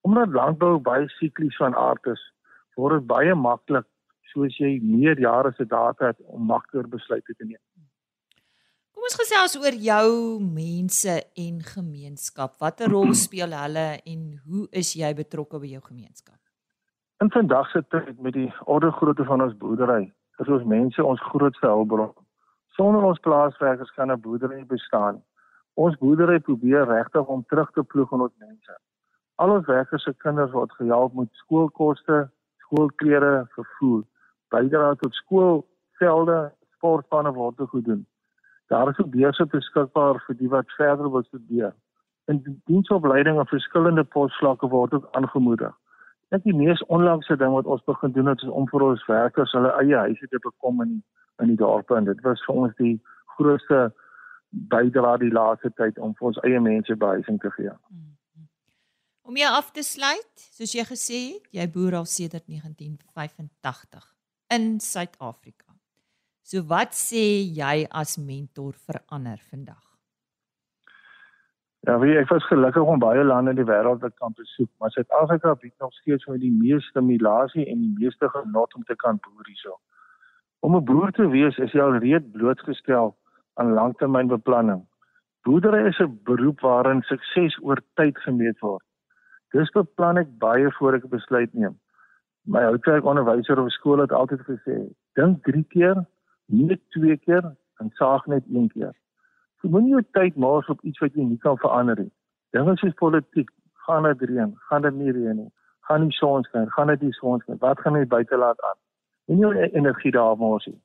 Omdat 0.00 0.28
landbou 0.28 0.78
baie 0.78 1.08
siklies 1.08 1.56
van 1.56 1.74
aard 1.74 2.06
is, 2.06 2.22
word 2.74 3.00
dit 3.00 3.06
baie 3.06 3.34
maklik 3.34 3.86
soos 4.32 4.56
jy 4.58 4.78
meer 4.82 5.20
jare 5.20 5.52
se 5.56 5.66
data 5.68 6.06
het 6.06 6.20
om 6.24 6.46
makliker 6.46 6.88
besluite 6.88 7.34
te 7.34 7.44
neem. 7.44 7.60
Kom 8.92 9.04
ons 9.08 9.18
gesels 9.20 9.58
oor 9.60 9.76
jou 9.76 10.40
mense 10.40 11.18
en 11.44 11.60
gemeenskap. 11.74 12.56
Watter 12.60 12.88
rol 12.88 13.12
speel 13.26 13.52
hulle 13.52 13.86
en 14.14 14.24
hoe 14.46 14.66
is 14.70 14.94
jy 14.96 15.12
betrokke 15.20 15.60
by 15.60 15.74
jou 15.76 15.84
gemeenskap? 15.90 16.40
In 17.20 17.30
vandag 17.30 17.70
se 17.70 17.84
tyd 17.94 18.18
met 18.20 18.34
die 18.34 18.48
orde 18.64 18.90
grootte 18.90 19.24
van 19.28 19.44
ons 19.44 19.54
boerdery, 19.58 20.08
is 20.42 20.50
ons 20.56 20.64
mense 20.68 21.04
ons 21.04 21.24
grootste 21.30 21.66
hulpbron. 21.66 22.12
Sonder 22.76 23.04
ons 23.08 23.20
plaaswerkers 23.26 23.92
kan 23.96 24.10
'n 24.10 24.20
boerdery 24.20 24.56
nie 24.56 24.72
bestaan. 24.76 25.22
Ons 25.74 25.96
boerdery 25.96 26.38
probeer 26.40 26.86
regtig 26.86 27.26
om 27.26 27.44
terug 27.48 27.70
te 27.70 27.82
ploeg 27.82 28.12
aan 28.12 28.26
ons 28.26 28.38
mense. 28.38 28.74
Al 29.36 29.50
ons 29.50 29.66
werkers 29.66 30.02
se 30.02 30.14
kinders 30.24 30.52
word 30.52 30.72
gehelp 30.72 31.14
met 31.14 31.28
skoolkoste, 31.32 32.30
skoolklere, 32.64 33.46
vervoer, 33.54 34.02
bydra 34.50 34.94
tot 34.94 35.14
skoolvelde, 35.14 36.52
sportpanne 36.76 37.32
word 37.32 37.56
gedoen. 37.74 38.06
Daar 38.68 38.88
is 38.88 38.98
ook 38.98 39.10
beurse 39.10 39.46
beskikbaar 39.46 40.22
vir 40.26 40.36
die 40.36 40.48
wat 40.48 40.70
verder 40.76 41.10
wil 41.10 41.22
studeer. 41.22 41.74
En 42.24 42.42
diensopleiding 42.64 43.38
op 43.38 43.48
verskillende 43.48 44.04
posvlakke 44.04 44.68
word 44.68 44.94
ook 44.94 45.08
aangemoedig 45.12 45.74
dink 46.32 46.46
die 46.48 46.56
mees 46.56 46.80
onlangse 46.88 47.36
ding 47.40 47.52
wat 47.52 47.68
ons 47.68 47.84
begin 47.88 48.12
doen 48.12 48.30
het 48.32 48.44
is 48.44 48.52
om 48.60 48.68
vir 48.70 48.86
ons 48.90 49.02
werkers 49.08 49.52
hulle 49.56 49.72
eie 49.82 49.98
huise 50.06 50.28
te 50.32 50.40
bekom 50.44 50.80
in 50.86 51.02
in 51.42 51.48
die 51.48 51.58
dorpe 51.58 51.96
en 51.96 52.06
dit 52.06 52.20
was 52.24 52.42
vir 52.46 52.58
ons 52.64 52.74
die 52.78 52.94
grootste 53.36 53.82
bydra 54.72 55.16
die 55.20 55.32
laaste 55.32 55.72
tyd 55.80 55.98
om 55.98 56.12
vir 56.18 56.28
ons 56.30 56.40
eie 56.46 56.60
mense 56.60 56.96
behuising 57.04 57.40
te 57.42 57.50
gee. 57.56 57.72
Mm-hmm. 57.72 58.48
Om 59.22 59.38
jou 59.38 59.52
af 59.56 59.70
te 59.72 59.84
sluit, 59.86 60.46
soos 60.56 60.74
jy 60.76 60.84
gesê 60.88 61.20
het, 61.32 61.46
jy 61.56 61.66
boer 61.72 62.00
al 62.00 62.08
sedert 62.10 62.44
1985 62.50 64.08
in 64.56 64.74
Suid-Afrika. 64.82 65.70
So 66.42 66.66
wat 66.68 66.92
sê 66.98 67.24
jy 67.54 67.86
as 67.88 68.18
mentor 68.18 68.76
vir 68.86 69.00
ander 69.14 69.40
vandag? 69.48 69.91
Ja, 71.82 71.96
wie 71.98 72.12
ek 72.14 72.28
was 72.30 72.44
gelukkig 72.46 72.86
om 72.86 73.00
baie 73.02 73.24
lande 73.26 73.50
in 73.50 73.58
die 73.58 73.66
wêreld 73.66 74.04
te 74.04 74.10
kan 74.20 74.30
besoek, 74.38 74.68
maar 74.78 74.92
Suid-Afrika 74.94 75.56
bied 75.58 75.74
nog 75.82 75.90
steeds 75.96 76.28
vir 76.28 76.36
die 76.38 76.52
meeste 76.54 76.92
stimulasie 76.92 77.64
en 77.72 77.80
die 77.82 77.94
meeste 77.96 78.28
genot 78.30 78.76
om 78.78 78.84
te 78.86 78.94
kan 79.00 79.18
boer 79.24 79.48
hierso. 79.50 79.80
Om 80.62 80.76
'n 80.76 80.84
boer 80.84 81.10
te 81.10 81.26
wees 81.32 81.58
is 81.58 81.74
jy 81.74 81.82
alreeds 81.82 82.30
blootgestel 82.36 83.16
aan 83.58 83.74
langtermynbeplanning. 83.74 84.86
Boerdery 85.42 85.82
is 85.88 85.98
'n 85.98 86.20
beroep 86.24 86.60
waarin 86.60 87.02
sukses 87.02 87.58
oor 87.62 87.82
tyd 87.94 88.18
gemeet 88.18 88.60
word. 88.60 88.84
Dis 89.50 89.70
beplan 89.70 90.18
ek 90.18 90.38
baie 90.38 90.70
voor 90.78 90.94
ek 90.94 91.04
'n 91.04 91.16
besluit 91.18 91.54
neem. 91.54 91.74
My 92.46 92.62
houtwerkonderwyser 92.62 93.58
op 93.58 93.70
skool 93.70 93.98
het 93.98 94.12
altyd 94.12 94.40
gesê, 94.40 94.94
dink 95.14 95.42
3 95.42 95.64
keer, 95.64 96.06
nie 96.46 96.80
2 96.88 97.16
keer 97.16 97.56
en 97.80 97.90
saag 97.90 98.26
net 98.26 98.44
1 98.46 98.68
keer. 98.68 98.94
Jy 99.62 99.70
moet 99.70 99.86
nie 99.86 99.94
jou 99.94 100.04
tyd 100.18 100.36
mors 100.36 100.68
op 100.72 100.80
iets 100.82 100.98
wat 101.02 101.14
jy 101.14 101.24
nie 101.26 101.40
kan 101.42 101.58
verander 101.62 102.00
nie. 102.02 102.10
Dinge 102.52 102.74
soos 102.80 102.94
politiek, 102.98 103.50
gaan 103.86 104.06
dit 104.08 104.24
reën, 104.30 104.54
gaan 104.68 104.82
dit 104.86 104.96
nie 104.98 105.12
reën 105.14 105.38
nie. 105.38 105.50
Gaan 105.88 106.06
die 106.06 106.16
son 106.16 106.42
skyn, 106.46 106.68
gaan 106.74 106.90
dit 106.92 107.02
nie 107.06 107.14
son 107.18 107.42
skyn. 107.42 107.60
Wat 107.62 107.80
gaan 107.82 107.98
jy 107.98 108.06
buite 108.10 108.38
laat 108.38 108.60
aan? 108.68 108.78
En 109.30 109.38
jou 109.42 109.52
energie 109.54 110.12
daar 110.14 110.36
mors 110.38 110.66
nie. 110.66 110.78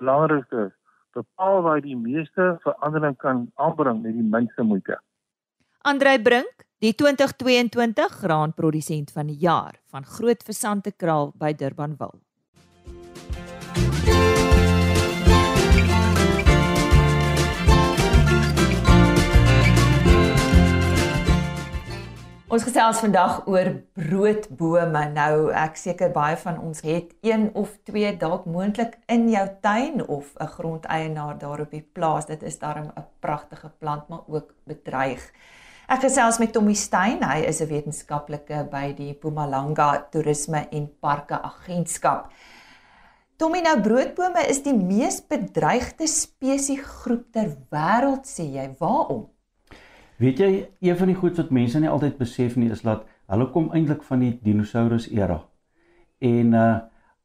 Belangrikste 0.00 0.66
is 0.66 0.74
bepaal 1.16 1.62
waar 1.62 1.78
jy 1.80 1.92
die 1.92 2.00
meeste 2.00 2.48
verandering 2.64 3.16
kan 3.20 3.46
aanbring 3.60 4.02
met 4.02 4.16
die 4.16 4.28
minste 4.34 4.64
moeite. 4.64 4.98
Andrei 5.84 6.16
Brink, 6.22 6.64
die 6.80 6.94
2022 6.94 8.20
graanprodusent 8.22 9.12
van 9.12 9.28
die 9.28 9.38
jaar 9.38 9.76
van 9.92 10.04
Groot 10.08 10.44
Versante 10.46 10.92
Kraal 10.96 11.32
by 11.36 11.52
Durbanville. 11.52 12.20
Ons 22.52 22.66
gesels 22.68 22.98
vandag 23.00 23.46
oor 23.48 23.68
broodbome. 23.96 25.00
Nou 25.14 25.36
ek 25.56 25.78
seker 25.80 26.10
baie 26.12 26.36
van 26.36 26.58
ons 26.60 26.82
het 26.84 27.14
een 27.24 27.46
of 27.56 27.70
twee 27.88 28.10
dalk 28.20 28.44
moontlik 28.44 28.98
in 29.08 29.24
jou 29.32 29.46
tuin 29.64 30.02
of 30.04 30.34
'n 30.36 30.50
grondeienaar 30.56 31.38
daar 31.38 31.62
op 31.64 31.70
die 31.70 31.88
plaas. 31.94 32.26
Dit 32.26 32.42
is 32.42 32.58
darm 32.58 32.92
'n 32.92 33.06
pragtige 33.20 33.70
plant 33.78 34.08
maar 34.08 34.28
ook 34.28 34.52
bedreig. 34.64 35.32
Ek 35.88 36.00
gesels 36.00 36.38
met 36.38 36.52
Tommy 36.52 36.74
Stein. 36.74 37.24
Hy 37.24 37.40
is 37.48 37.62
'n 37.62 37.68
wetenskaplike 37.68 38.68
by 38.70 38.92
die 38.92 39.12
Mpumalanga 39.12 40.06
Toerisme 40.10 40.68
en 40.70 40.92
Parke 41.00 41.42
Agentskap. 41.42 42.30
Tommy, 43.36 43.60
nou 43.60 43.80
broodbome 43.80 44.46
is 44.48 44.62
die 44.62 44.76
mees 44.76 45.26
bedreigde 45.26 46.06
spesiesgroep 46.06 47.32
ter 47.32 47.56
wêreld 47.70 48.26
sê 48.26 48.44
jy. 48.44 48.74
Waarom? 48.78 49.31
Weet 50.16 50.38
jy, 50.38 50.68
een 50.80 50.96
van 50.96 51.06
die 51.06 51.16
goed 51.16 51.36
wat 51.36 51.50
mense 51.50 51.80
nie 51.80 51.90
altyd 51.90 52.18
besef 52.18 52.56
nie 52.56 52.70
is 52.70 52.82
dat 52.82 53.06
hulle 53.32 53.48
kom 53.50 53.70
eintlik 53.72 54.02
van 54.02 54.20
die 54.20 54.32
dinosaurus 54.42 55.08
era. 55.10 55.42
En 56.20 56.54
uh 56.54 56.72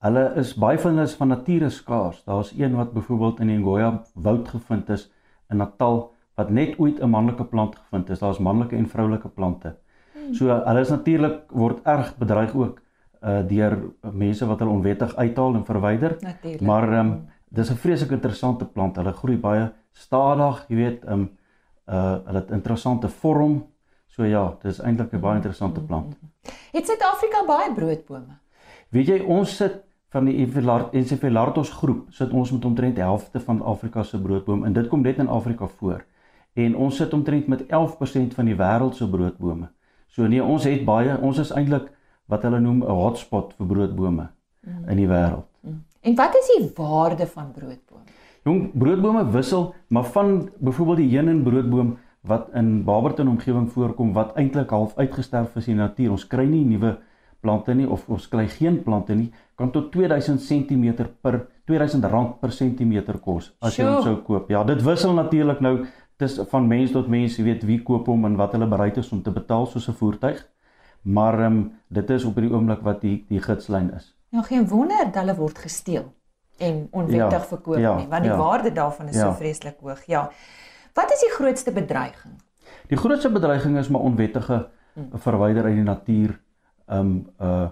hulle 0.06 0.24
is 0.38 0.52
baie 0.62 0.78
van 0.78 0.94
hulle 0.94 1.08
is 1.10 1.16
van 1.18 1.32
nature 1.34 1.70
skaars. 1.74 2.20
Daar's 2.24 2.52
een 2.54 2.76
wat 2.78 2.92
byvoorbeeld 2.94 3.40
in 3.40 3.48
die 3.48 3.58
Ngoya 3.58 4.04
woud 4.14 4.48
gevind 4.48 4.90
is 4.94 5.08
in 5.50 5.58
Natal 5.58 6.12
wat 6.38 6.50
net 6.54 6.76
ooit 6.78 7.00
'n 7.02 7.10
manlike 7.10 7.44
plant 7.44 7.76
gevind 7.76 8.10
is. 8.10 8.20
Daar's 8.20 8.40
manlike 8.40 8.76
en 8.76 8.88
vroulike 8.88 9.30
plante. 9.30 9.76
Hmm. 10.14 10.34
So 10.34 10.46
hulle 10.66 10.80
is 10.80 10.90
natuurlik 10.90 11.52
word 11.52 11.80
erg 11.84 12.14
bedreig 12.18 12.56
ook 12.56 12.82
uh 13.24 13.42
deur 13.48 13.78
mense 14.14 14.46
wat 14.46 14.60
hulle 14.60 14.72
onwettig 14.72 15.16
uithaal 15.16 15.56
en 15.56 15.66
verwyder. 15.66 16.18
Natuurlik. 16.22 16.62
Maar 16.62 16.94
ehm 16.94 17.08
um, 17.08 17.28
dis 17.50 17.72
'n 17.72 17.76
vreeslik 17.76 18.12
interessante 18.12 18.66
plant. 18.66 18.96
Hulle 18.96 19.14
groei 19.14 19.38
baie 19.38 19.72
stadig, 19.92 20.66
jy 20.68 20.76
weet, 20.76 21.06
ehm 21.06 21.14
um, 21.14 21.30
uh 21.90 22.18
hulle 22.26 22.40
het 22.40 22.52
interessante 22.52 23.10
vorm. 23.10 23.66
So 24.08 24.24
ja, 24.24 24.58
dis 24.62 24.80
eintlik 24.80 25.14
'n 25.14 25.20
baie 25.20 25.36
interessante 25.36 25.82
plant. 25.82 26.18
Het 26.72 26.86
Suid-Afrika 26.86 27.46
baie 27.46 27.74
broodbome? 27.74 28.38
Weet 28.90 29.08
jy, 29.08 29.20
ons 29.20 29.56
sit 29.56 29.84
van 30.10 30.26
die 30.26 30.48
Encephalartos 30.92 31.70
groep, 31.70 32.06
sit 32.10 32.32
ons 32.32 32.52
met 32.52 32.66
omtrent 32.66 32.96
die 32.96 33.04
helfte 33.04 33.40
van 33.40 33.62
Afrika 33.62 34.04
se 34.04 34.22
broodbome 34.22 34.66
en 34.66 34.74
dit 34.74 34.88
kom 34.88 35.02
net 35.02 35.18
in 35.18 35.28
Afrika 35.28 35.68
voor. 35.68 36.06
En 36.54 36.76
ons 36.76 36.96
sit 36.96 37.14
omtrent 37.14 37.48
met 37.48 37.66
11% 37.68 38.34
van 38.34 38.46
die 38.46 38.56
wêreld 38.56 38.96
se 38.96 39.10
broodbome. 39.10 39.70
So 40.08 40.28
nee, 40.28 40.44
ons 40.44 40.64
het 40.64 40.86
baie, 40.86 41.18
ons 41.22 41.38
is 41.38 41.52
eintlik 41.52 41.92
wat 42.26 42.44
hulle 42.48 42.60
noem 42.60 42.84
'n 42.84 42.96
hotspot 43.02 43.54
vir 43.58 43.68
broodbome 43.68 44.30
mm. 44.62 44.90
in 44.90 44.98
die 44.98 45.08
wêreld. 45.08 45.46
Mm. 45.62 45.84
En 46.02 46.16
wat 46.16 46.36
is 46.36 46.48
die 46.58 46.72
waarde 46.76 47.28
van 47.28 47.52
broodbome? 47.52 48.17
Jong, 48.48 48.70
broodbome 48.80 49.26
wissel, 49.32 49.74
maar 49.88 50.06
van 50.16 50.50
byvoorbeeld 50.58 50.98
die 50.98 51.10
heuning 51.18 51.44
broodboom 51.44 51.98
wat 52.28 52.48
in 52.56 52.84
Barberton 52.88 53.28
omgewing 53.28 53.66
voorkom 53.72 54.14
wat 54.16 54.38
eintlik 54.40 54.70
half 54.72 54.94
uitgesterf 54.96 55.56
is 55.60 55.68
in 55.68 55.76
die 55.76 55.82
natuur. 55.82 56.14
Ons 56.16 56.24
kry 56.32 56.46
nie 56.48 56.64
nuwe 56.66 56.94
plante 57.44 57.76
nie 57.76 57.88
of 57.92 58.06
ons 58.08 58.28
kry 58.32 58.46
geen 58.48 58.80
plante 58.84 59.16
nie. 59.20 59.28
Kan 59.60 59.74
tot 59.76 59.90
2000 59.92 60.40
cm 60.46 61.10
per 61.22 61.42
2000 61.68 62.08
rand 62.08 62.38
per 62.40 62.56
sentimeter 62.56 63.20
kos 63.20 63.52
as 63.60 63.76
jy 63.76 63.88
hom 63.88 64.06
sou 64.06 64.16
koop. 64.30 64.48
Ja, 64.54 64.64
dit 64.64 64.84
wissel 64.86 65.18
natuurlik 65.18 65.60
nou 65.60 65.74
dis 66.22 66.40
van 66.52 66.68
mens 66.72 66.94
tot 66.96 67.10
mens, 67.12 67.36
jy 67.36 67.50
weet 67.50 67.66
wie 67.68 67.82
koop 67.84 68.08
hom 68.08 68.30
en 68.30 68.40
wat 68.40 68.56
hulle 68.56 68.70
bereid 68.72 69.02
is 69.04 69.12
om 69.12 69.26
te 69.26 69.34
betaal 69.34 69.68
soos 69.68 69.90
'n 69.90 70.00
voertuig. 70.00 70.40
Maar 71.04 71.40
ehm 71.40 71.58
um, 71.58 71.72
dit 71.90 72.10
is 72.10 72.24
op 72.24 72.36
die 72.36 72.54
oomblik 72.54 72.80
wat 72.82 73.02
die 73.02 73.26
die 73.28 73.42
gidslyn 73.42 73.92
is. 73.96 74.16
Ja, 74.30 74.42
geen 74.42 74.68
wonder 74.68 75.12
dat 75.12 75.16
hulle 75.16 75.36
word 75.36 75.58
gesteel 75.58 76.14
en 76.58 76.88
onwettig 76.92 77.32
ja, 77.32 77.46
verkoop 77.50 77.78
ja, 77.78 77.96
nie, 77.96 78.08
want 78.08 78.24
die 78.24 78.32
ja, 78.32 78.38
waarde 78.38 78.72
daarvan 78.72 79.08
is 79.08 79.16
ja. 79.16 79.28
so 79.28 79.38
vreeslik 79.38 79.78
hoog. 79.80 80.04
Ja. 80.06 80.30
Wat 80.94 81.12
is 81.12 81.20
die 81.20 81.32
grootste 81.36 81.72
bedreiging? 81.72 82.34
Die 82.88 82.98
grootste 82.98 83.30
bedreiging 83.32 83.78
is 83.78 83.88
maar 83.88 84.02
onwettige 84.02 84.68
hmm. 84.94 85.10
verwyder 85.14 85.64
uit 85.64 85.76
die 85.76 85.84
natuur. 85.84 86.40
Um 86.88 87.30
uh 87.42 87.68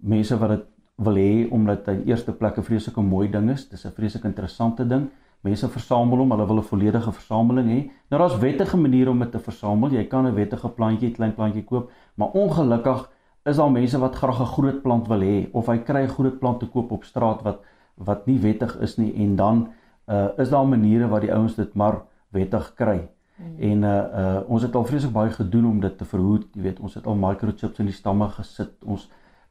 mense 0.00 0.38
wat 0.38 0.48
dit 0.48 0.62
wil 1.04 1.16
hê 1.20 1.32
omdat 1.52 1.88
hy 1.90 1.92
in 1.98 2.06
eerste 2.08 2.32
plek 2.32 2.56
'n 2.56 2.64
vreeslike 2.64 3.02
mooi 3.04 3.28
ding 3.30 3.50
is. 3.50 3.68
Dis 3.68 3.84
'n 3.84 3.92
vreeslik 3.92 4.24
interessante 4.24 4.86
ding. 4.86 5.10
Mense 5.40 5.68
versamel 5.68 6.18
hom, 6.18 6.30
hulle 6.30 6.46
wil 6.46 6.58
'n 6.58 6.70
volledige 6.72 7.12
versameling 7.12 7.68
hê. 7.68 7.90
Nou 8.08 8.20
daar's 8.22 8.38
wettige 8.38 8.76
maniere 8.76 9.10
om 9.10 9.18
dit 9.18 9.32
te 9.32 9.38
versamel. 9.38 9.90
Jy 9.90 10.04
kan 10.06 10.26
'n 10.26 10.34
wettige 10.34 10.68
plantjie, 10.68 11.10
klein 11.10 11.34
plantjie 11.34 11.64
koop, 11.64 11.90
maar 12.14 12.28
ongelukkig 12.28 13.10
is 13.44 13.56
daar 13.56 13.70
mense 13.70 13.98
wat 13.98 14.16
graag 14.16 14.40
'n 14.40 14.52
groot 14.54 14.82
plant 14.82 15.08
wil 15.08 15.20
hê 15.20 15.48
of 15.52 15.66
hy 15.66 15.78
kry 15.78 16.02
'n 16.02 16.08
groot 16.08 16.38
plant 16.38 16.60
te 16.60 16.66
koop 16.66 16.90
op 16.92 17.04
straat 17.04 17.42
wat 17.42 17.60
wat 18.04 18.26
nie 18.26 18.38
wettig 18.40 18.76
is 18.80 18.96
nie 18.96 19.12
en 19.24 19.36
dan 19.36 19.68
uh 20.10 20.28
is 20.38 20.50
daar 20.50 20.66
maniere 20.66 21.08
waar 21.08 21.20
die 21.20 21.34
ouens 21.34 21.54
dit 21.54 21.74
maar 21.74 22.02
wettig 22.34 22.72
kry. 22.74 23.08
Mm. 23.36 23.56
En 23.70 23.82
uh 23.82 23.96
uh 24.22 24.40
ons 24.48 24.62
het 24.62 24.74
al 24.74 24.84
vreeslik 24.84 25.12
baie 25.12 25.30
gedoen 25.30 25.66
om 25.66 25.80
dit 25.80 25.98
te 25.98 26.04
verhoed. 26.04 26.46
Jy 26.54 26.62
weet, 26.62 26.80
ons 26.80 26.94
het 26.94 27.06
al 27.06 27.14
microchips 27.14 27.78
in 27.78 27.90
die 27.90 27.96
stamme 27.96 28.28
gesit. 28.28 28.72
Ons 28.84 29.08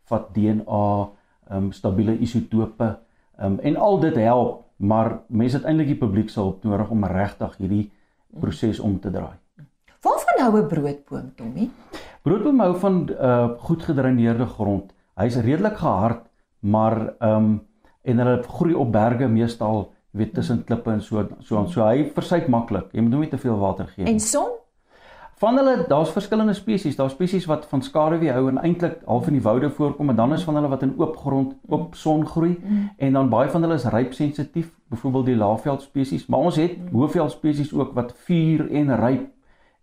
vat 0.10 0.34
DNA, 0.34 1.10
um 1.56 1.72
stabiele 1.72 2.18
isotope. 2.18 2.98
Um 3.40 3.60
en 3.60 3.76
al 3.76 4.00
dit 4.00 4.16
help, 4.16 4.66
maar 4.78 5.20
mense 5.28 5.58
het 5.58 5.66
eintlik 5.66 5.94
die 5.94 6.02
publiek 6.02 6.30
se 6.30 6.40
hulp 6.40 6.64
nodig 6.64 6.90
om 6.90 7.06
regtig 7.06 7.56
hierdie 7.58 7.86
proses 8.40 8.80
om 8.80 9.00
te 9.00 9.12
draai. 9.12 9.38
Waarvan 10.02 10.44
hou 10.44 10.62
'n 10.62 10.68
broodboom, 10.68 11.32
Tommy? 11.36 11.70
Broodboom 12.24 12.60
hou 12.60 12.76
van 12.76 13.10
uh 13.10 13.50
goed 13.58 13.84
gedreineerde 13.84 14.46
grond. 14.46 14.94
Hy's 15.16 15.36
redelik 15.36 15.78
gehard, 15.78 16.30
maar 16.60 17.14
um 17.20 17.69
en 18.02 18.18
hulle 18.18 18.44
groei 18.44 18.74
op 18.74 18.92
berge 18.92 19.28
meestal 19.28 19.92
weet 20.12 20.34
tussen 20.34 20.64
klippe 20.64 20.92
en 20.92 21.02
so 21.02 21.28
so 21.40 21.58
aan. 21.58 21.70
So 21.70 21.86
hy 21.86 22.10
versuip 22.16 22.48
maklik. 22.48 22.90
Jy 22.94 23.02
moet 23.06 23.14
hom 23.14 23.22
nie 23.26 23.30
te 23.30 23.38
veel 23.38 23.60
water 23.60 23.88
gee 23.88 24.04
nie. 24.04 24.14
En 24.14 24.20
son? 24.20 24.56
Van 25.40 25.56
hulle, 25.56 25.86
daar's 25.88 26.10
verskillende 26.12 26.54
spesies. 26.54 26.98
Daar's 27.00 27.14
spesies 27.16 27.46
wat 27.48 27.64
van 27.72 27.82
skaduwee 27.82 28.32
hou 28.36 28.50
en 28.50 28.58
eintlik 28.60 28.98
half 29.08 29.30
in 29.32 29.38
die 29.38 29.44
woude 29.44 29.70
voorkom 29.72 30.12
en 30.12 30.18
dan 30.18 30.34
is 30.36 30.44
van 30.44 30.60
hulle 30.60 30.68
wat 30.68 30.84
in 30.84 30.98
oop 31.00 31.16
grond, 31.18 31.54
oop 31.70 31.96
son 31.96 32.26
groei 32.28 32.58
mm. 32.58 32.90
en 32.98 33.16
dan 33.16 33.30
baie 33.32 33.48
van 33.50 33.64
hulle 33.64 33.78
is 33.80 33.86
ryp 33.88 34.12
sensitief, 34.14 34.74
byvoorbeeld 34.92 35.30
die 35.32 35.38
laafveld 35.40 35.82
spesies, 35.82 36.26
maar 36.28 36.50
ons 36.50 36.60
het 36.60 36.76
mm. 36.76 36.92
hoëveld 36.92 37.32
spesies 37.32 37.72
ook 37.74 37.96
wat 37.96 38.12
vuur 38.28 38.66
en 38.68 38.92
ryp 39.00 39.30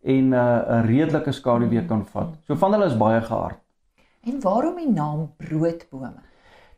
en 0.05 0.29
uh, 0.33 0.43
'n 0.43 0.77
uh, 0.77 0.85
redelike 0.85 1.33
skaduwee 1.33 1.81
mm. 1.81 1.89
kan 1.89 2.05
vat. 2.05 2.37
So 2.45 2.55
van 2.55 2.73
hulle 2.73 2.93
is 2.93 2.97
baie 2.97 3.23
gehard. 3.23 3.59
En 4.29 4.41
waarom 4.41 4.77
die 4.77 4.93
naam 4.93 5.31
broodbome? 5.37 6.21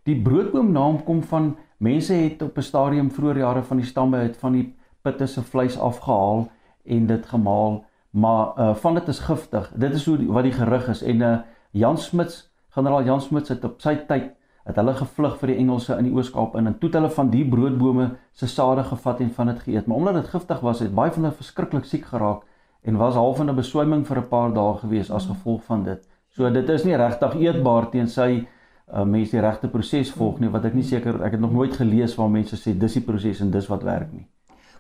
Die 0.09 0.17
broodboom 0.17 0.71
naam 0.73 1.03
kom 1.05 1.19
van 1.29 1.51
mense 1.85 2.15
het 2.17 2.43
op 2.43 2.57
'n 2.57 2.65
stadium 2.65 3.11
vroeër 3.11 3.39
jare 3.39 3.63
van 3.63 3.77
die 3.77 3.87
stamme 3.87 4.17
uit 4.17 4.37
van 4.37 4.53
die 4.53 4.75
pitte 5.03 5.27
se 5.27 5.43
vleis 5.43 5.79
afgehaal 5.79 6.49
en 6.85 7.07
dit 7.07 7.27
gemaal, 7.27 7.85
maar 8.11 8.47
uh 8.59 8.75
van 8.75 8.95
dit 8.95 9.09
is 9.09 9.19
giftig. 9.19 9.73
Dit 9.75 9.93
is 9.93 10.07
hoe 10.07 10.17
die, 10.17 10.33
wat 10.33 10.43
die 10.43 10.53
gerug 10.53 10.89
is 10.89 11.03
en 11.03 11.21
uh 11.21 11.39
Jan 11.71 11.99
Smuts, 11.99 12.51
generaal 12.69 13.05
Jan 13.05 13.21
Smuts 13.21 13.49
het 13.49 13.65
op 13.65 13.81
sy 13.81 13.95
tyd 13.97 14.33
het 14.65 14.77
hulle 14.77 14.95
gevlug 14.95 15.39
vir 15.39 15.47
die 15.47 15.57
Engelse 15.57 15.97
in 15.99 16.05
die 16.05 16.13
Oos-Kaap 16.13 16.57
in 16.57 16.67
en 16.67 16.79
toe 16.79 16.89
het 16.89 16.99
hulle 16.99 17.11
van 17.11 17.31
die 17.31 17.45
broodbome 17.49 18.11
se 18.33 18.47
sade 18.47 18.85
gevat 18.85 19.21
en 19.21 19.31
van 19.31 19.47
dit 19.47 19.59
geëet. 19.59 19.87
Maar 19.87 19.97
omdat 19.97 20.15
dit 20.15 20.29
giftig 20.29 20.61
was, 20.61 20.81
het 20.81 20.95
baie 20.95 21.11
van 21.11 21.23
hulle 21.23 21.37
verskriklik 21.37 21.85
siek 21.85 22.05
geraak 22.05 22.43
en 22.83 22.97
was 22.97 23.15
half 23.15 23.41
in 23.41 23.51
'n 23.51 23.57
beswyming 23.57 24.07
vir 24.07 24.19
'n 24.19 24.29
paar 24.29 24.55
dae 24.55 24.75
gewees 24.75 25.11
as 25.11 25.27
gevolg 25.27 25.65
van 25.65 25.85
dit. 25.85 26.09
So 26.31 26.51
dit 26.51 26.69
is 26.69 26.85
nie 26.85 26.97
regtig 26.97 27.35
eetbaar 27.35 27.91
teen 27.91 28.09
sy 28.09 28.47
uh, 28.93 29.05
mense 29.05 29.37
die 29.37 29.43
regte 29.45 29.69
proses 29.69 30.11
volg 30.11 30.41
nie 30.41 30.51
wat 30.53 30.65
ek 30.65 30.75
nie 30.75 30.87
seker 30.87 31.23
ek 31.27 31.37
het 31.37 31.41
nog 31.41 31.53
nooit 31.53 31.77
gelees 31.77 32.17
waar 32.19 32.31
mense 32.33 32.57
sê 32.57 32.75
dis 32.75 32.99
die 32.99 33.05
proses 33.05 33.41
en 33.41 33.51
dis 33.51 33.69
wat 33.69 33.85
werk 33.87 34.13
nie. 34.13 34.27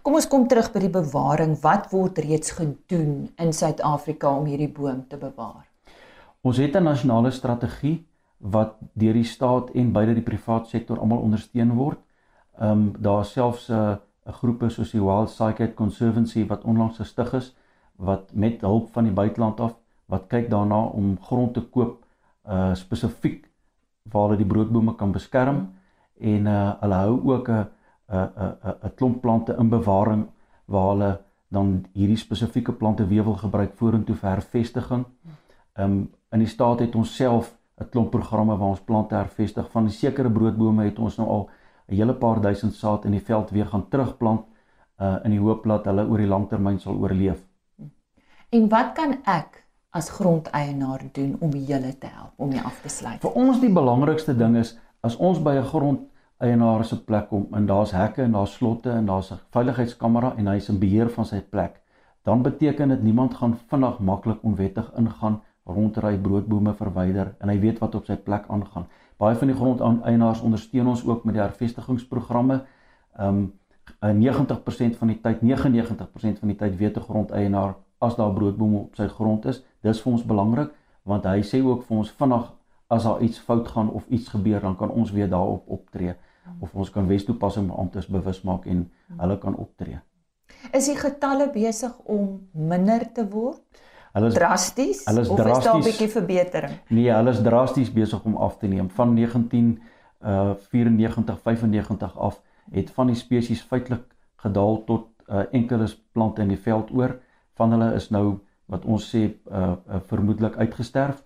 Kom 0.03 0.15
ons 0.15 0.29
kom 0.31 0.47
terug 0.49 0.71
by 0.73 0.81
die 0.81 0.93
bewaring. 0.93 1.57
Wat 1.63 1.91
word 1.93 2.19
reeds 2.25 2.55
gedoen 2.57 3.29
in 3.37 3.53
Suid-Afrika 3.53 4.31
om 4.31 4.47
hierdie 4.47 4.71
boom 4.73 5.03
te 5.09 5.19
bewaar? 5.21 5.67
Ons 6.43 6.57
het 6.57 6.77
'n 6.77 6.85
nasionale 6.85 7.31
strategie 7.31 8.07
wat 8.39 8.77
deur 8.95 9.13
die 9.13 9.25
staat 9.25 9.71
en 9.75 9.93
beide 9.93 10.15
die 10.15 10.23
privaat 10.23 10.69
sektor 10.69 10.99
almal 10.99 11.19
ondersteun 11.19 11.75
word. 11.75 11.99
Ehm 12.61 12.71
um, 12.71 12.93
daar 12.99 13.25
selfs 13.25 13.69
'n 13.69 13.75
uh, 13.75 13.97
groepe 14.33 14.69
soos 14.69 14.91
die 14.91 15.03
Wild 15.03 15.31
Cycad 15.31 15.75
Conservancy 15.75 16.47
wat 16.47 16.65
onlangs 16.65 16.97
gestig 16.97 17.33
is 17.33 17.55
wat 17.97 18.31
met 18.33 18.61
hulp 18.61 18.93
van 18.93 19.05
die 19.05 19.13
buiteland 19.13 19.61
af 19.61 19.77
wat 20.07 20.27
kyk 20.27 20.51
daarna 20.51 20.85
om 20.85 21.19
grond 21.21 21.55
te 21.55 21.61
koop 21.61 22.05
uh 22.49 22.75
spesifiek 22.75 23.48
waar 24.13 24.29
hulle 24.29 24.37
die 24.37 24.47
broodbome 24.47 24.95
kan 24.97 25.13
beskerm 25.13 25.67
en 26.21 26.47
uh 26.47 26.73
hulle 26.81 26.95
hou 26.95 27.21
ook 27.35 27.49
'n 27.49 27.67
'n 28.09 28.77
'n 28.83 28.95
klomp 28.95 29.21
plante 29.23 29.57
in 29.59 29.69
bewaring 29.69 30.27
waar 30.67 30.89
hulle 30.89 31.21
dan 31.49 31.85
hierdie 31.93 32.17
spesifieke 32.17 32.73
plante 32.73 33.07
weer 33.07 33.25
wil 33.25 33.35
gebruik 33.35 33.73
vorentoe 33.75 34.17
vir 34.17 34.31
hervestiging. 34.31 35.05
Um, 35.79 36.11
in 36.33 36.39
die 36.39 36.49
staat 36.49 36.81
het 36.81 36.95
ons 36.95 37.15
self 37.17 37.57
'n 37.81 37.89
klomp 37.89 38.11
programme 38.11 38.57
waar 38.57 38.69
ons 38.69 38.81
plante 38.81 39.15
hervestig. 39.15 39.71
Van 39.71 39.91
sekere 39.91 40.31
broodbome 40.31 40.85
het 40.85 40.99
ons 40.99 41.17
nou 41.17 41.29
al 41.29 41.51
'n 41.89 41.95
hele 41.95 42.15
paar 42.15 42.41
duisend 42.41 42.75
saad 42.75 43.05
in 43.05 43.11
die 43.11 43.25
veld 43.25 43.51
weer 43.51 43.67
gaan 43.67 43.89
terugplant 43.89 44.47
uh 45.01 45.17
in 45.25 45.31
die 45.31 45.41
hoop 45.41 45.65
dat 45.65 45.85
hulle 45.85 46.09
oor 46.09 46.19
die 46.19 46.27
langtermyn 46.27 46.79
sal 46.79 46.97
oorleef. 46.97 47.47
En 48.51 48.69
wat 48.69 48.93
kan 48.93 49.19
ek 49.25 49.68
as 49.91 50.11
grondeienaar 50.11 51.03
doen 51.13 51.37
om 51.41 51.51
julle 51.51 51.99
te 51.99 52.07
help 52.07 52.33
om 52.37 52.53
jy 52.53 52.61
af 52.65 52.81
te 52.83 52.93
sluit? 52.93 53.21
Vir 53.25 53.37
ons 53.41 53.61
die 53.61 53.73
belangrikste 53.73 54.37
ding 54.37 54.57
is 54.61 54.77
as 55.01 55.17
ons 55.17 55.41
by 55.43 55.57
'n 55.57 55.65
grondeienaar 55.65 56.85
se 56.85 56.97
plek 57.05 57.29
kom 57.29 57.47
en 57.53 57.67
daar's 57.67 57.93
hekke 57.93 58.23
en 58.23 58.33
daar's 58.33 58.55
slotte 58.55 58.91
en 58.91 59.07
daar's 59.07 59.33
'n 59.33 59.41
veiligheidskamera 59.51 60.35
en 60.37 60.47
hy 60.47 60.57
is 60.57 60.69
in 60.69 60.79
beheer 60.79 61.11
van 61.11 61.25
sy 61.25 61.41
plek, 61.41 61.81
dan 62.25 62.43
beteken 62.43 62.89
dit 62.89 63.03
niemand 63.03 63.35
gaan 63.35 63.59
vinnig 63.69 63.99
maklik 63.99 64.43
onwettig 64.43 64.93
ingaan 64.97 65.41
rondry 65.65 66.17
broodbome 66.17 66.75
verwyder 66.75 67.35
en 67.41 67.49
hy 67.49 67.59
weet 67.61 67.79
wat 67.79 67.95
op 67.95 68.05
sy 68.05 68.17
plek 68.17 68.45
aangaan. 68.49 68.87
Baie 69.19 69.37
van 69.37 69.49
die 69.49 69.57
grondeienaars 69.57 70.41
ondersteun 70.41 70.87
ons 70.87 71.05
ook 71.07 71.25
met 71.25 71.35
die 71.35 71.43
hervestigingsprogramme. 71.43 72.65
Ehm 73.19 73.29
um, 73.29 73.53
90% 74.01 74.97
van 74.99 75.09
die 75.09 75.21
tyd, 75.21 75.41
99% 75.43 76.39
van 76.39 76.49
die 76.49 76.57
tyd 76.57 76.77
weet 76.77 76.97
'n 76.97 77.01
grondeienaar 77.01 77.75
as 77.99 78.17
daar 78.17 78.33
broodbome 78.33 78.79
op 78.79 78.95
sy 78.95 79.07
grond 79.09 79.45
is. 79.45 79.65
Dis 79.83 80.01
vir 80.03 80.13
ons 80.13 80.25
belangrik 80.25 80.75
want 81.09 81.25
hy 81.25 81.41
sê 81.41 81.63
ook 81.65 81.87
vir 81.89 81.99
ons 81.99 82.11
vinnig 82.11 82.49
as 82.89 83.05
daar 83.05 83.23
iets 83.25 83.39
fout 83.39 83.69
gaan 83.69 83.91
of 83.91 84.07
iets 84.09 84.29
gebeur, 84.29 84.61
dan 84.61 84.77
kan 84.77 84.91
ons 84.91 85.11
weer 85.13 85.29
daarop 85.29 85.69
optree 85.69 86.15
of 86.61 86.75
ons 86.75 86.91
kan 86.91 87.07
Westoepassing 87.07 87.71
amptes 87.71 88.09
bewus 88.09 88.41
maak 88.43 88.67
en 88.67 88.87
hulle 89.21 89.37
kan 89.39 89.57
optree. 89.57 90.01
Is 90.73 90.89
die 90.89 90.97
getalle 90.97 91.51
besig 91.53 91.93
om 92.09 92.49
minder 92.53 93.05
te 93.13 93.25
word? 93.29 93.61
Hulle 94.17 94.31
is 94.33 94.35
drasties 94.39 95.05
hulle 95.07 95.23
is 95.27 95.29
of 95.29 95.37
drasties, 95.37 95.59
is 95.59 95.65
daar 95.65 95.77
'n 95.77 95.85
bietjie 95.85 96.09
verbetering? 96.09 96.75
Nee, 96.89 97.11
hulle 97.13 97.31
is 97.31 97.43
drasties 97.43 97.93
besig 97.93 98.25
om 98.25 98.37
af 98.37 98.59
te 98.59 98.67
neem. 98.67 98.91
Van 98.91 99.15
19 99.15 99.79
uh 100.25 100.55
94 100.71 101.39
95 101.41 102.19
af 102.19 102.43
het 102.73 102.91
van 102.91 103.07
die 103.07 103.17
spesies 103.17 103.63
feitelik 103.63 104.05
gedaal 104.37 104.85
tot 104.85 105.07
uh 105.29 105.45
enkele 105.53 105.89
plante 106.13 106.43
in 106.43 106.49
die 106.49 106.59
veld 106.59 106.91
oor. 106.91 107.21
Van 107.55 107.71
hulle 107.71 107.95
is 107.95 108.11
nou 108.11 108.41
wat 108.69 108.85
ons 108.85 109.09
sê 109.15 109.25
uh, 109.27 109.75
uh 109.89 110.01
vermoedelik 110.11 110.57
uitgesterf 110.57 111.25